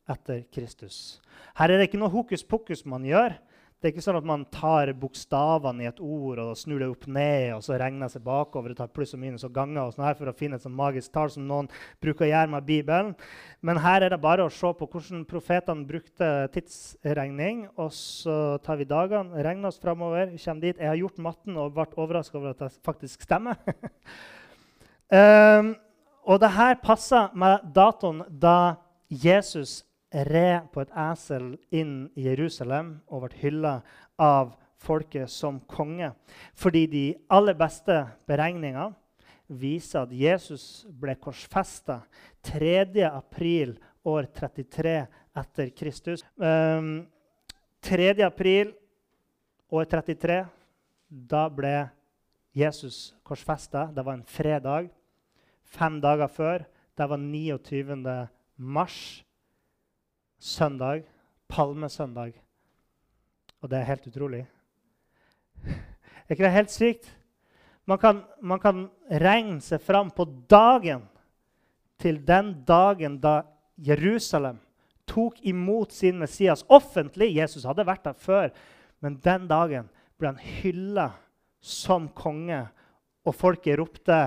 etter 0.09 0.43
Kristus. 0.53 1.19
Her 1.57 1.71
er 1.71 1.77
det 1.77 1.89
ikke 1.89 2.01
noe 2.01 2.13
hokus 2.13 2.43
pokus 2.43 2.85
man 2.85 3.05
gjør. 3.05 3.37
Det 3.77 3.85
er 3.85 3.93
ikke 3.93 4.01
sånn 4.07 4.17
at 4.17 4.25
man 4.25 4.43
tar 4.49 4.89
bokstavene 4.97 5.83
i 5.83 5.87
et 5.87 5.99
ord 6.01 6.39
og 6.41 6.55
snur 6.57 6.79
det 6.81 6.87
opp 6.89 7.03
ned 7.13 7.51
og 7.53 7.59
så 7.61 7.75
regner 7.77 8.09
seg 8.09 8.23
bakover 8.25 8.73
og 8.73 8.79
tar 8.79 8.89
pluss 8.89 9.13
og 9.13 9.21
minus 9.21 9.45
og 9.45 9.53
ganger 9.53 9.83
og 9.83 9.91
sånn 9.93 10.07
her 10.07 10.15
for 10.17 10.31
å 10.31 10.33
finne 10.33 10.57
et 10.57 10.65
sånn 10.65 10.73
magisk 10.73 11.13
tall 11.13 11.29
som 11.29 11.45
noen 11.45 11.69
bruker 12.01 12.25
å 12.25 12.31
gjøre 12.31 12.49
med 12.55 12.65
Bibelen. 12.65 13.13
Men 13.61 13.77
her 13.83 14.01
er 14.01 14.15
det 14.15 14.21
bare 14.23 14.47
å 14.47 14.53
se 14.53 14.71
på 14.79 14.87
hvordan 14.89 15.27
profetene 15.29 15.85
brukte 15.85 16.31
tidsregning. 16.55 17.67
Og 17.77 17.93
så 17.93 18.57
tar 18.65 18.81
vi 18.81 18.89
dagene, 18.89 19.45
regner 19.45 19.69
oss 19.69 19.77
framover, 19.83 20.33
kommer 20.41 20.65
dit. 20.65 20.81
Jeg 20.81 20.89
har 20.89 20.97
gjort 20.97 21.21
matten 21.29 21.61
og 21.61 21.75
ble 21.77 21.85
overraska 22.01 22.41
over 22.41 22.55
at 22.55 22.65
det 22.65 22.73
faktisk 22.87 23.29
stemmer. 23.29 23.61
Um, 25.13 25.75
og 26.33 26.41
det 26.41 26.55
her 26.57 26.81
passer 26.81 27.29
med 27.37 27.69
datoen 27.77 28.25
da 28.27 28.81
Jesus 29.07 29.83
red 30.11 30.69
på 30.71 30.83
et 30.83 30.93
esel 31.09 31.55
inn 31.75 32.07
i 32.15 32.27
Jerusalem 32.29 32.97
og 33.07 33.25
ble 33.25 33.41
hylla 33.41 33.73
av 34.21 34.55
folket 34.81 35.29
som 35.31 35.59
konge. 35.69 36.11
Fordi 36.55 36.85
de 36.87 37.05
aller 37.33 37.57
beste 37.57 37.99
beregningene 38.29 38.91
viser 39.47 40.03
at 40.03 40.13
Jesus 40.13 40.85
ble 40.89 41.15
korsfesta 41.19 42.01
3. 42.45 43.05
april 43.07 43.77
år 44.07 44.27
33 44.35 44.97
etter 45.37 45.71
Kristus. 45.75 46.23
Um, 46.35 47.07
3. 47.83 48.11
april 48.25 48.73
år 49.71 49.87
33, 49.87 50.41
da 51.07 51.47
ble 51.51 51.75
Jesus 52.57 53.13
korsfesta. 53.23 53.87
Det 53.93 54.03
var 54.03 54.17
en 54.17 54.27
fredag 54.27 54.89
fem 55.67 55.99
dager 56.01 56.27
før. 56.31 56.65
Det 56.97 57.09
var 57.09 57.21
29. 57.21 58.27
mars, 58.57 59.23
søndag, 60.39 61.03
palmesøndag. 61.49 62.33
Og 63.61 63.69
det 63.69 63.79
er 63.79 63.89
helt 63.89 64.07
utrolig. 64.07 64.45
Er 65.65 66.35
ikke 66.35 66.43
det 66.43 66.53
helt 66.53 66.73
sykt? 66.73 67.11
Man 67.87 67.97
kan, 67.97 68.23
man 68.41 68.59
kan 68.59 68.87
regne 69.07 69.61
seg 69.63 69.81
fram 69.81 70.09
på 70.11 70.25
dagen 70.51 71.05
til 71.97 72.19
den 72.27 72.51
dagen 72.67 73.15
da 73.23 73.41
Jerusalem 73.79 74.59
tok 75.07 75.39
imot 75.47 75.93
sin 75.95 76.19
Messias 76.19 76.65
offentlig. 76.67 77.31
Jesus 77.37 77.63
hadde 77.65 77.87
vært 77.87 78.03
der 78.09 78.17
før, 78.19 78.51
men 78.99 79.15
den 79.23 79.47
dagen 79.47 79.87
ble 80.19 80.33
han 80.33 80.41
hylla 80.41 81.11
som 81.63 82.09
konge, 82.15 82.65
og 83.27 83.35
folket 83.35 83.79
ropte 83.79 84.19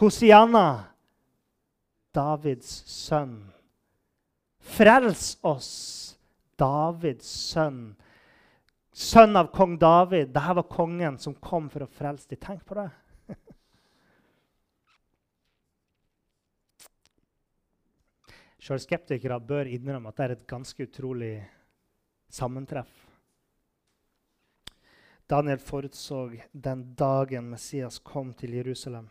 Hosianna, 0.00 0.84
Davids 2.14 2.70
sønn. 2.90 3.53
Frels 4.64 5.38
oss, 5.44 6.16
Davids 6.56 7.28
sønn. 7.52 7.94
Sønn 8.94 9.36
av 9.36 9.50
kong 9.54 9.78
David. 9.78 10.28
Dette 10.32 10.54
var 10.58 10.62
kongen 10.70 11.18
som 11.18 11.34
kom 11.34 11.70
for 11.70 11.82
å 11.84 11.88
frelse 11.90 12.28
dem. 12.30 12.38
Tenk 12.40 12.64
på 12.66 12.74
det. 12.78 12.90
Sjøl 18.64 18.80
skeptikere 18.80 19.40
bør 19.42 19.66
innrømme 19.68 20.08
at 20.08 20.16
det 20.18 20.24
er 20.24 20.34
et 20.38 20.46
ganske 20.50 20.82
utrolig 20.86 21.34
sammentreff. 22.32 22.94
Daniel 25.26 25.58
forutså 25.58 26.30
den 26.52 26.94
dagen 26.94 27.50
Messias 27.50 27.98
kom 27.98 28.32
til 28.36 28.54
Jerusalem. 28.58 29.08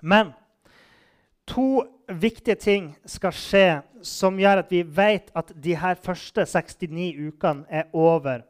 Men 0.00 0.32
to 1.48 1.82
viktige 2.08 2.56
ting 2.60 2.92
skal 3.08 3.34
skje 3.34 3.66
som 4.04 4.38
gjør 4.38 4.62
at 4.62 4.70
vi 4.72 4.82
vet 4.82 5.32
at 5.36 5.50
de 5.56 5.74
her 5.76 5.98
første 6.02 6.44
69 6.46 7.32
ukene 7.32 7.66
er 7.68 7.88
over. 7.92 8.44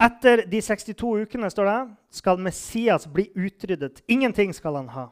Etter 0.00 0.44
de 0.48 0.60
62 0.64 1.24
ukene 1.26 1.50
står 1.52 1.68
det, 1.68 1.80
skal 2.20 2.40
Messias 2.40 3.06
bli 3.06 3.28
utryddet. 3.36 4.00
Ingenting 4.08 4.54
skal 4.56 4.78
han 4.80 4.88
ha. 4.94 5.08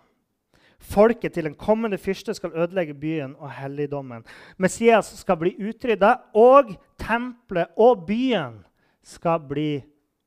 Folket 0.78 1.34
til 1.34 1.48
en 1.48 1.56
kommende 1.58 1.98
fyrste 1.98 2.32
skal 2.36 2.54
ødelegge 2.54 2.94
byen 2.94 3.34
og 3.36 3.50
helligdommen. 3.52 4.24
Messias 4.56 5.10
skal 5.18 5.36
bli 5.40 5.52
utrydda, 5.58 6.14
og 6.38 6.70
tempelet 7.00 7.74
og 7.76 8.06
byen 8.06 8.62
skal 9.02 9.42
bli 9.48 9.82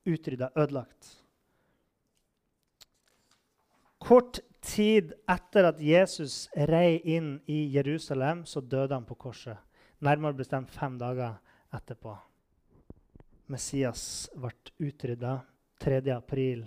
utrydda, 0.05 0.51
ødelagt. 0.57 1.17
Kort 4.01 4.41
tid 4.61 5.13
etter 5.29 5.67
at 5.71 5.79
Jesus 5.81 6.45
rei 6.69 6.99
inn 7.15 7.35
i 7.49 7.63
Jerusalem, 7.73 8.45
så 8.45 8.61
døde 8.61 8.93
han 8.93 9.05
på 9.05 9.17
korset. 9.17 9.57
Nærmere 10.01 10.37
bestemt 10.37 10.71
fem 10.73 10.97
dager 11.01 11.39
etterpå. 11.73 12.15
Messias 13.51 14.29
ble 14.37 14.53
utrydda 14.79 15.39
3. 15.81 16.01
april 16.13 16.63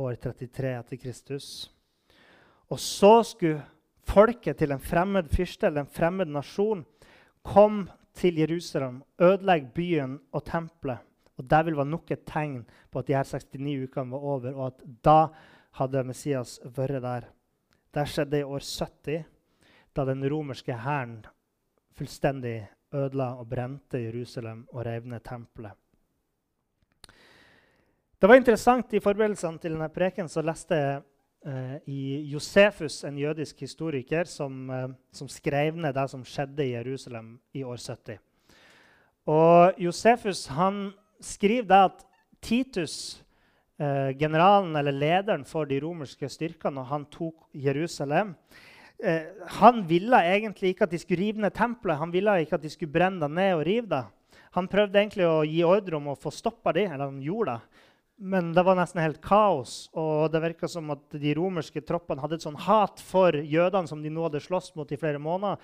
år 0.00 0.16
33 0.22 0.72
etter 0.78 1.00
Kristus. 1.00 1.48
Og 2.70 2.80
så 2.82 3.20
skulle 3.26 3.64
folket 4.06 4.58
til 4.58 4.74
en 4.74 4.82
fremmed 4.82 5.28
fyrste 5.32 5.68
eller 5.68 5.84
en 5.84 5.92
fremmed 5.92 6.30
nasjon 6.30 6.84
komme 7.46 7.86
til 8.16 8.40
Jerusalem, 8.40 9.02
ødelegge 9.20 9.70
byen 9.74 10.16
og 10.32 10.44
tempelet. 10.46 11.02
Og 11.36 11.50
Det 11.50 11.64
vil 11.66 11.76
være 11.76 11.92
nok 11.92 12.10
et 12.10 12.24
tegn 12.24 12.64
på 12.90 12.98
at 12.98 13.06
de 13.06 13.14
her 13.14 13.22
69 13.22 13.84
ukene 13.84 14.10
var 14.10 14.18
over, 14.18 14.54
og 14.54 14.66
at 14.66 14.82
da 15.04 15.18
hadde 15.76 16.04
Messias 16.08 16.58
vært 16.76 17.02
der. 17.04 17.28
Det 17.92 18.04
skjedde 18.08 18.40
i 18.40 18.46
år 18.46 18.64
70, 18.64 19.24
da 19.96 20.04
den 20.04 20.24
romerske 20.28 20.76
hæren 20.76 21.22
fullstendig 21.96 22.60
ødela 22.94 23.34
og 23.40 23.48
brente 23.48 24.00
Jerusalem 24.00 24.66
og 24.72 24.84
rev 24.86 25.06
ned 25.08 25.24
tempelet. 25.24 25.72
Det 28.16 28.28
var 28.28 28.38
interessant 28.40 28.94
I 28.94 29.00
forberedelsene 29.04 29.60
til 29.60 29.74
denne 29.76 29.88
preken 29.92 30.28
så 30.28 30.40
leste 30.44 30.76
jeg 30.76 31.00
eh, 31.46 31.74
i 31.92 32.02
Josefus, 32.32 33.02
en 33.04 33.18
jødisk 33.18 33.60
historiker, 33.60 34.24
som, 34.24 34.70
eh, 34.70 34.88
som, 35.12 35.28
skrev 35.28 35.76
ned 35.76 35.92
det 35.94 36.06
som 36.10 36.24
skjedde 36.24 36.64
i 36.64 36.72
Jerusalem 36.72 37.34
i 37.52 37.64
år 37.64 37.76
70. 37.76 38.18
Og 39.26 39.76
Josefus 39.78 40.46
han 40.46 40.92
skriver 41.20 41.68
det 41.68 41.82
at 41.90 42.06
Titus, 42.42 43.24
eh, 43.78 44.10
generalen 44.18 44.76
eller 44.76 44.94
lederen 44.94 45.44
for 45.48 45.68
de 45.68 45.80
romerske 45.82 46.28
styrkene, 46.32 46.76
når 46.78 46.90
han 46.90 47.06
tok 47.12 47.48
Jerusalem 47.52 48.34
eh, 49.02 49.32
Han 49.60 49.82
ville 49.88 50.20
egentlig 50.34 50.74
ikke 50.74 50.86
at 50.88 50.94
de 50.94 51.00
skulle 51.02 51.22
rive 51.24 51.44
ned 51.44 51.54
tempelet, 51.56 52.00
han 52.00 52.14
ville 52.14 52.38
ikke 52.42 52.58
at 52.58 52.64
de 52.64 52.72
skulle 52.72 52.92
brenne 52.92 53.22
det 53.22 53.32
ned 53.36 53.54
og 53.56 53.66
rive 53.68 53.90
det. 53.92 54.04
Han 54.56 54.70
prøvde 54.72 55.00
egentlig 55.00 55.26
å 55.28 55.44
gi 55.44 55.60
ordre 55.68 55.98
om 55.98 56.12
å 56.12 56.20
få 56.20 56.32
stoppa 56.32 56.72
de, 56.72 56.86
eller 56.88 57.10
han 57.10 57.20
gjorde 57.20 57.58
det. 57.58 57.82
Men 58.16 58.54
det 58.56 58.62
var 58.64 58.78
nesten 58.78 59.02
helt 59.02 59.18
kaos, 59.20 59.90
og 59.92 60.30
det 60.32 60.40
virka 60.40 60.68
som 60.72 60.88
at 60.94 61.18
de 61.20 61.34
romerske 61.36 61.82
troppene 61.84 62.22
hadde 62.22 62.38
et 62.38 62.46
sånn 62.46 62.56
hat 62.64 63.02
for 63.04 63.36
jødene 63.36 63.90
som 63.90 64.00
de 64.00 64.12
nå 64.12 64.24
hadde 64.24 64.40
slåss 64.40 64.70
mot 64.78 64.88
i 64.88 64.96
flere 64.96 65.20
måneder, 65.20 65.60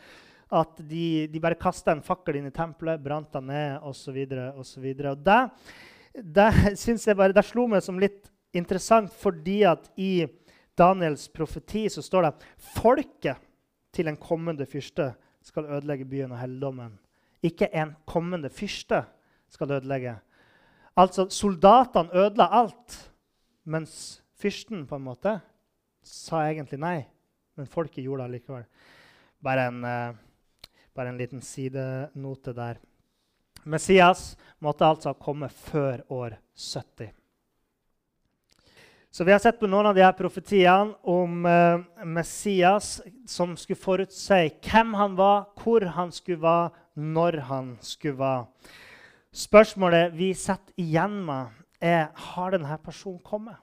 at 0.52 0.82
de, 0.84 1.30
de 1.32 1.40
bare 1.40 1.56
kasta 1.56 1.94
en 1.94 2.04
fakkel 2.04 2.36
inn 2.36 2.50
i 2.50 2.52
tempelet, 2.52 3.00
brant 3.00 3.32
den 3.32 3.48
ned 3.48 3.86
osv. 3.88 4.18
osv. 4.60 4.84
Det, 5.24 5.38
det 6.14 6.76
syns 6.82 7.06
jeg 7.06 7.16
bare, 7.16 7.34
det 7.34 7.44
slo 7.46 7.66
meg 7.70 7.84
som 7.84 8.00
litt 8.00 8.28
interessant 8.56 9.12
fordi 9.16 9.62
at 9.68 9.88
i 9.96 10.26
Daniels 10.78 11.26
profeti 11.32 11.86
så 11.92 12.04
står 12.04 12.26
det 12.26 12.50
folket 12.72 13.40
til 13.92 14.08
en 14.08 14.18
kommende 14.20 14.66
fyrste 14.68 15.12
skal 15.44 15.68
ødelegge 15.74 16.06
byen 16.08 16.32
og 16.32 16.40
helligdommen. 16.40 16.92
Ikke 17.42 17.68
en 17.74 17.96
kommende 18.06 18.50
fyrste 18.52 19.02
skal 19.52 19.72
ødelegge. 19.78 20.14
Altså, 20.96 21.26
soldatene 21.32 22.12
ødela 22.14 22.46
alt, 22.60 22.96
mens 23.64 24.22
fyrsten 24.38 24.86
på 24.86 24.96
en 24.96 25.06
måte 25.06 25.34
sa 26.02 26.44
egentlig 26.46 26.78
nei. 26.80 26.98
Men 27.56 27.68
folket 27.68 28.04
gjorde 28.04 28.28
det 28.28 28.38
likevel. 28.38 28.64
Bare 29.42 29.66
en, 29.68 29.82
uh, 29.84 30.14
bare 30.94 31.12
en 31.12 31.20
liten 31.20 31.42
sidenote 31.44 32.54
der. 32.56 32.80
Messias 33.64 34.32
måtte 34.62 34.86
altså 34.86 35.14
komme 35.18 35.48
før 35.48 36.02
år 36.12 36.38
70. 36.54 37.12
Så 39.12 39.24
Vi 39.24 39.32
har 39.32 39.42
sett 39.44 39.58
på 39.60 39.68
noen 39.68 39.90
av 39.90 39.96
de 39.96 40.00
her 40.00 40.14
profetiene 40.16 40.94
om 41.04 41.44
eh, 41.44 41.82
Messias 42.08 43.02
som 43.28 43.52
skulle 43.60 43.76
forutsi 43.76 44.46
hvem 44.64 44.94
han 44.96 45.18
var, 45.18 45.50
hvor 45.60 45.84
han 45.84 46.12
skulle 46.16 46.40
være, 46.40 46.70
når 46.96 47.36
han 47.50 47.74
skulle 47.84 48.16
være. 48.16 48.46
Spørsmålet 49.32 50.16
vi 50.16 50.30
setter 50.36 50.72
igjen 50.80 51.18
med, 51.26 51.52
er 51.82 52.08
har 52.30 52.54
denne 52.54 52.78
personen 52.80 53.20
kommet. 53.20 53.60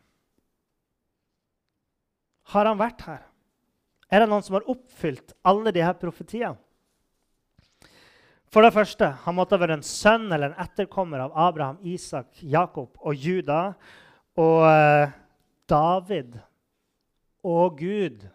Har 2.54 2.70
han 2.70 2.78
vært 2.78 3.02
her? 3.06 3.26
Er 4.10 4.22
det 4.22 4.30
noen 4.30 4.46
som 4.46 4.58
har 4.58 4.70
oppfylt 4.70 5.34
alle 5.46 5.74
de 5.74 5.82
her 5.86 5.98
profetiene? 5.98 6.58
For 8.50 8.66
det 8.66 8.74
første, 8.74 9.12
Han 9.26 9.36
måtte 9.38 9.60
være 9.62 9.78
en 9.78 9.86
sønn 9.86 10.32
eller 10.32 10.50
en 10.50 10.62
etterkommer 10.64 11.22
av 11.22 11.36
Abraham, 11.38 11.78
Isak, 11.86 12.42
Jakob 12.42 12.98
og 12.98 13.14
Juda. 13.14 13.76
Og 14.40 14.66
eh, 14.66 15.12
David 15.70 16.40
og 17.46 17.78
Gud. 17.78 18.26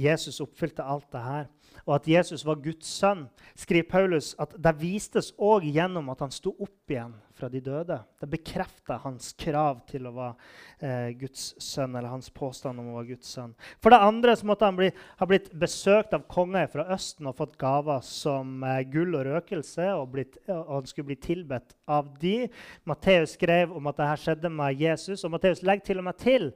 Jesus 0.00 0.42
oppfylte 0.44 0.84
alt 0.84 1.08
det 1.12 1.22
her 1.24 1.46
og 1.84 2.00
at 2.00 2.08
Jesus 2.10 2.42
var 2.46 2.58
Guds 2.62 2.88
sønn, 2.98 3.26
skriver 3.58 3.86
Paulus 3.90 4.32
at 4.42 4.54
det 4.58 4.72
vistes 4.80 5.30
òg 5.38 5.68
gjennom 5.70 6.08
at 6.10 6.24
han 6.24 6.32
sto 6.34 6.50
opp 6.62 6.90
igjen 6.90 7.12
fra 7.36 7.50
de 7.52 7.60
døde. 7.60 7.98
Det 8.18 8.28
bekrefta 8.32 8.96
hans 9.02 9.28
krav 9.38 9.82
til 9.90 10.08
å 10.08 10.12
være 10.16 10.32
eh, 10.80 11.10
Guds 11.20 11.50
sønn, 11.62 11.94
eller 11.94 12.10
hans 12.10 12.30
påstand 12.34 12.80
om 12.80 12.90
å 12.90 12.96
være 12.96 13.12
Guds 13.12 13.34
sønn. 13.36 13.52
For 13.84 13.92
det 13.92 14.00
andre 14.02 14.34
så 14.38 14.48
måtte 14.48 14.66
han 14.66 14.78
bli, 14.78 14.88
ha 15.20 15.28
blitt 15.28 15.50
besøkt 15.54 16.16
av 16.16 16.24
konger 16.32 16.70
fra 16.72 16.88
Østen 16.96 17.28
og 17.28 17.36
fått 17.38 17.54
gaver 17.60 18.02
som 18.06 18.64
eh, 18.66 18.82
gull 18.90 19.14
og 19.20 19.28
røkelse, 19.28 19.90
og, 19.94 20.08
blitt, 20.16 20.40
og, 20.48 20.72
han 20.78 20.90
skulle 20.90 21.12
bli 21.12 21.20
tilbedt 21.28 21.76
av 21.86 22.10
de. 22.22 22.48
Matteus 22.88 23.36
skrev 23.36 23.76
om 23.76 23.92
at 23.92 24.00
dette 24.00 24.18
skjedde 24.24 24.52
med 24.56 24.82
Jesus, 24.82 25.22
og 25.22 25.36
Matteus 25.36 25.62
legger 25.62 25.92
til 25.92 26.02
og 26.02 26.08
med 26.08 26.18
til 26.24 26.50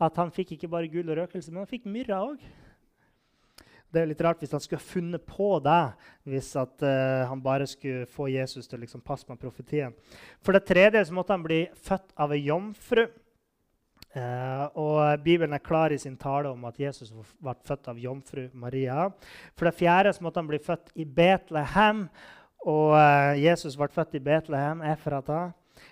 at 0.00 0.16
han 0.16 0.32
fikk 0.32 0.54
ikke 0.56 0.72
bare 0.72 0.88
gull 0.88 1.10
og 1.12 1.20
røkelse, 1.20 1.52
men 1.52 1.66
han 1.66 1.72
fikk 1.74 1.90
myrra 1.90 2.22
òg. 2.30 2.40
Det 3.90 4.02
er 4.02 4.10
litt 4.10 4.20
rart 4.22 4.42
hvis 4.42 4.52
han 4.54 4.62
skulle 4.62 4.78
ha 4.78 4.86
funnet 4.86 5.24
på 5.26 5.56
det 5.64 5.80
hvis 6.30 6.52
at, 6.60 6.76
uh, 6.84 7.26
han 7.26 7.42
bare 7.42 7.66
skulle 7.66 8.06
få 8.10 8.28
Jesus 8.30 8.68
til 8.70 8.78
å 8.78 8.84
liksom, 8.84 9.02
passe 9.02 9.26
med 9.28 9.40
profetien. 9.42 9.96
For 10.44 10.54
det 10.54 10.68
tredje 10.68 11.02
så 11.08 11.16
måtte 11.16 11.34
han 11.34 11.44
bli 11.46 11.64
født 11.74 12.14
av 12.20 12.34
ei 12.36 12.44
jomfru. 12.46 13.08
Uh, 14.10 14.66
og 14.78 15.22
Bibelen 15.22 15.54
er 15.54 15.62
klar 15.62 15.92
i 15.94 15.98
sin 16.02 16.16
tale 16.18 16.50
om 16.50 16.64
at 16.66 16.78
Jesus 16.82 17.12
ble 17.38 17.54
født 17.66 17.90
av 17.92 17.98
jomfru 18.02 18.48
Maria. 18.58 19.08
For 19.54 19.68
det 19.68 19.78
fjerde 19.78 20.14
så 20.14 20.26
måtte 20.26 20.42
han 20.42 20.50
bli 20.50 20.62
født 20.62 20.94
i 20.98 21.06
Betlehem. 21.06 22.06
Og 22.66 22.94
uh, 22.94 23.34
Jesus 23.38 23.78
ble 23.78 23.90
født 23.90 24.18
i 24.18 24.22
Betlehem, 24.22 24.82
Efrata. 24.86 25.48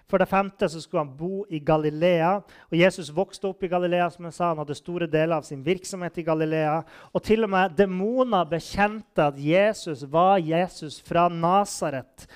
For 0.08 0.20
det 0.20 0.30
femte 0.30 0.68
så 0.72 0.80
skulle 0.80 1.02
han 1.04 1.16
bo 1.16 1.42
i 1.52 1.58
Galilea. 1.60 2.30
Og 2.70 2.76
Jesus 2.78 3.10
vokste 3.12 3.50
opp 3.50 3.62
i 3.62 3.68
Galilea. 3.68 4.08
som 4.10 4.24
jeg 4.24 4.32
sa, 4.32 4.48
Han 4.48 4.58
hadde 4.58 4.74
store 4.74 5.06
deler 5.06 5.36
av 5.36 5.42
sin 5.42 5.64
virksomhet 5.64 6.18
i 6.18 6.22
Galilea. 6.22 6.82
Og 7.12 7.22
til 7.22 7.44
og 7.44 7.50
med 7.50 7.76
demoner 7.76 8.44
bekjente 8.44 9.26
at 9.26 9.36
Jesus 9.36 10.06
var 10.10 10.38
Jesus 10.38 11.00
fra 11.00 11.28
Nasaret, 11.28 12.26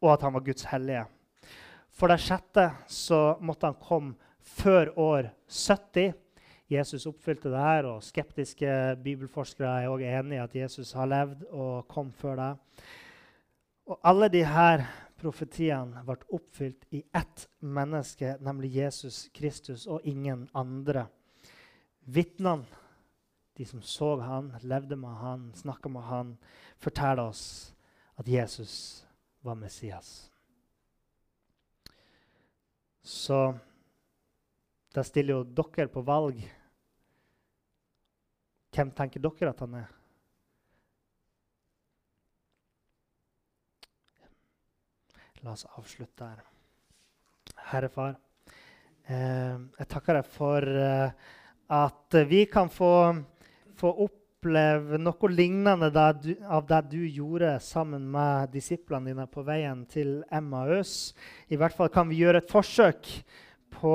og 0.00 0.12
at 0.12 0.22
han 0.22 0.34
var 0.34 0.40
Guds 0.40 0.64
hellige. 0.64 1.06
For 1.90 2.06
det 2.06 2.20
sjette 2.20 2.70
så 2.86 3.36
måtte 3.40 3.66
han 3.66 3.80
komme 3.80 4.14
før 4.38 4.92
år 4.96 5.32
70. 5.48 6.14
Jesus 6.70 7.06
oppfylte 7.06 7.50
det 7.50 7.58
her, 7.58 7.86
og 7.86 8.02
skeptiske 8.02 8.96
bibelforskere 9.02 9.82
er 9.82 9.88
også 9.88 10.06
enig 10.18 10.36
i 10.36 10.42
at 10.42 10.54
Jesus 10.54 10.92
har 10.92 11.06
levd 11.06 11.44
og 11.50 11.88
kom 11.88 12.12
før 12.12 12.36
det. 12.36 12.52
Og 13.86 14.00
alle 14.02 14.28
de 14.28 14.44
her 14.44 14.82
profetiene 15.16 16.02
ble 16.06 16.16
oppfylt 16.36 16.86
i 16.94 17.02
ett 17.16 17.46
menneske, 17.60 18.36
nemlig 18.40 18.74
Jesus 18.76 19.26
Kristus, 19.34 19.86
og 19.86 20.04
ingen 20.04 20.46
andre. 20.54 21.06
Vitnene, 22.04 22.66
de 23.56 23.64
som 23.64 23.82
så 23.82 24.12
han, 24.20 24.52
levde 24.62 24.96
med 25.00 25.16
han, 25.22 25.50
snakka 25.56 25.88
med 25.88 26.02
han, 26.02 26.36
forteller 26.76 27.30
oss 27.30 27.74
at 28.20 28.28
Jesus 28.28 29.06
var 29.40 29.56
Messias. 29.56 30.30
Så 33.02 33.54
da 34.94 35.04
stiller 35.04 35.38
jo 35.38 35.44
dere 35.44 35.88
på 35.92 36.02
valg. 36.04 36.40
Hvem 38.74 38.90
tenker 38.96 39.22
dere 39.22 39.52
at 39.52 39.60
han 39.64 39.76
er? 39.78 39.92
La 45.46 45.52
oss 45.52 45.66
avslutte 45.78 46.26
her. 46.26 46.40
Herre 47.70 47.88
Far, 47.88 48.16
eh, 49.06 49.54
jeg 49.78 49.86
takker 49.92 50.16
deg 50.18 50.26
for 50.26 50.64
eh, 50.66 51.12
at 51.70 52.16
vi 52.26 52.40
kan 52.50 52.66
få, 52.66 52.88
få 53.78 53.92
oppleve 54.02 54.98
noe 54.98 55.30
lignende 55.30 55.92
du, 56.18 56.32
av 56.42 56.66
det 56.66 56.80
du 56.96 57.04
gjorde 57.04 57.52
sammen 57.62 58.08
med 58.10 58.50
disiplene 58.56 59.12
dine 59.12 59.28
på 59.30 59.44
veien 59.46 59.84
til 59.86 60.16
Emmaus. 60.34 61.14
I 61.46 61.60
hvert 61.60 61.78
fall 61.78 61.92
kan 61.94 62.10
vi 62.10 62.18
gjøre 62.24 62.42
et 62.42 62.50
forsøk 62.50 63.06
på 63.76 63.94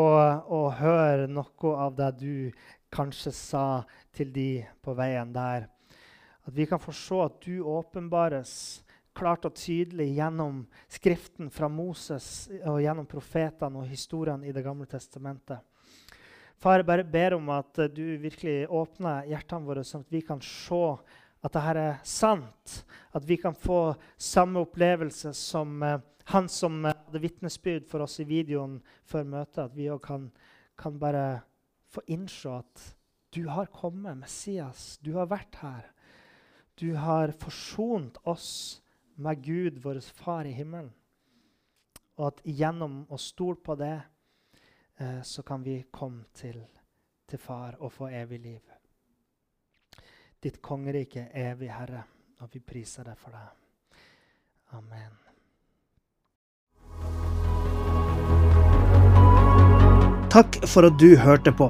å 0.55 0.61
høre 0.79 1.27
noe 1.27 1.73
av 1.75 1.99
det 1.99 2.13
du 2.21 2.35
kanskje 2.95 3.35
sa 3.35 3.65
til 4.15 4.31
de 4.31 4.63
på 4.79 4.95
veien 4.95 5.35
der. 5.35 5.67
At 6.47 6.55
vi 6.55 6.63
kan 6.63 6.79
få 6.79 6.95
se 6.95 7.19
at 7.27 7.43
du 7.43 7.59
åpenbares 7.59 8.55
klart 9.17 9.45
og 9.45 9.55
tydelig 9.59 10.11
gjennom 10.15 10.63
Skriften 10.91 11.49
fra 11.53 11.69
Moses 11.71 12.49
og 12.65 12.79
gjennom 12.83 13.07
profetene 13.09 13.81
og 13.81 13.89
historiene 13.89 14.47
i 14.47 14.55
Det 14.55 14.63
gamle 14.65 14.87
testamentet. 14.89 15.59
Far, 16.61 16.77
jeg 16.77 16.85
bare 16.85 17.03
ber 17.03 17.33
om 17.39 17.49
at 17.49 17.79
du 17.89 18.03
virkelig 18.21 18.67
åpner 18.69 19.25
hjertene 19.31 19.65
våre, 19.65 19.83
sånn 19.83 20.03
at 20.05 20.13
vi 20.13 20.21
kan 20.21 20.41
se 20.45 20.83
at 21.41 21.55
dette 21.55 21.73
er 21.73 21.95
sant. 22.05 22.75
At 23.17 23.25
vi 23.25 23.37
kan 23.41 23.55
få 23.57 23.95
samme 24.17 24.61
opplevelse 24.61 25.33
som 25.37 25.81
uh, 25.81 25.97
han 26.29 26.49
som 26.49 26.83
uh, 26.85 26.93
hadde 26.93 27.23
vitnesbyrd 27.23 27.87
for 27.89 28.05
oss 28.05 28.19
i 28.21 28.27
videoen 28.29 28.77
før 29.09 29.25
møtet. 29.25 29.63
At 29.65 29.73
vi 29.73 29.89
òg 29.89 30.03
kan, 30.05 30.29
kan, 30.77 30.99
bare 31.01 31.41
få 31.91 32.05
innse 32.13 32.53
at 32.61 32.85
du 33.33 33.47
har 33.49 33.71
kommet, 33.73 34.19
Messias. 34.21 34.99
Du 35.01 35.15
har 35.17 35.31
vært 35.31 35.57
her. 35.63 35.89
Du 36.77 36.93
har 36.95 37.33
forsont 37.41 38.17
oss 38.27 38.80
med 39.21 39.43
Gud, 39.43 39.79
vår 39.83 39.99
Far 40.01 40.45
i 40.45 40.51
himmelen. 40.55 40.91
Og 42.17 42.27
at 42.27 42.41
gjennom 42.45 43.05
å 43.09 43.17
stole 43.17 43.57
på 43.63 43.75
det, 43.79 44.01
eh, 44.99 45.21
så 45.21 45.43
kan 45.43 45.63
vi 45.63 45.83
komme 45.91 46.25
til, 46.33 46.59
til 47.27 47.39
Far 47.39 47.77
og 47.79 47.93
få 47.93 48.09
evig 48.09 48.41
liv. 48.41 48.61
Ditt 50.41 50.61
kongerike 50.61 51.29
er 51.31 51.53
evig, 51.53 51.69
Herre. 51.69 52.03
Og 52.41 52.49
vi 52.53 52.59
priser 52.59 53.05
deg 53.05 53.17
for 53.17 53.33
det. 53.35 53.49
Amen. 54.73 55.11
Takk 60.31 60.61
for 60.65 60.87
at 60.87 60.97
du 60.97 61.17
hørte 61.19 61.51
på. 61.51 61.67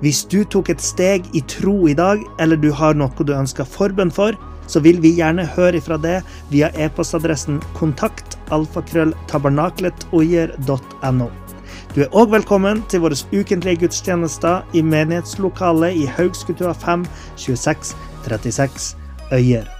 Hvis 0.00 0.22
du 0.30 0.44
tok 0.44 0.70
et 0.70 0.80
steg 0.80 1.26
i 1.34 1.42
tro 1.50 1.88
i 1.90 1.94
dag, 1.96 2.22
eller 2.40 2.56
du 2.56 2.70
har 2.72 2.94
noe 2.94 3.26
du 3.26 3.32
ønsker 3.34 3.68
forbønn 3.68 4.12
for, 4.14 4.36
så 4.66 4.80
vil 4.84 5.02
vi 5.02 5.16
gjerne 5.18 5.44
høre 5.56 5.76
ifra 5.80 5.96
det 6.00 6.22
via 6.52 6.68
e-postadressen 6.74 7.62
kontakt 7.78 8.28
alfakrølltabernakletogjer.no. 8.54 11.28
Du 11.94 11.98
er 12.04 12.10
òg 12.12 12.28
velkommen 12.34 12.78
til 12.90 13.00
våre 13.06 13.16
ukentlige 13.32 13.80
gudstjenester 13.86 14.56
i 14.76 14.80
menighetslokalet 14.84 15.92
i 16.02 16.04
Haugskutua 16.18 16.72
5 16.76 17.06
26 17.36 17.94
36 18.26 18.96
Øyer. 19.32 19.75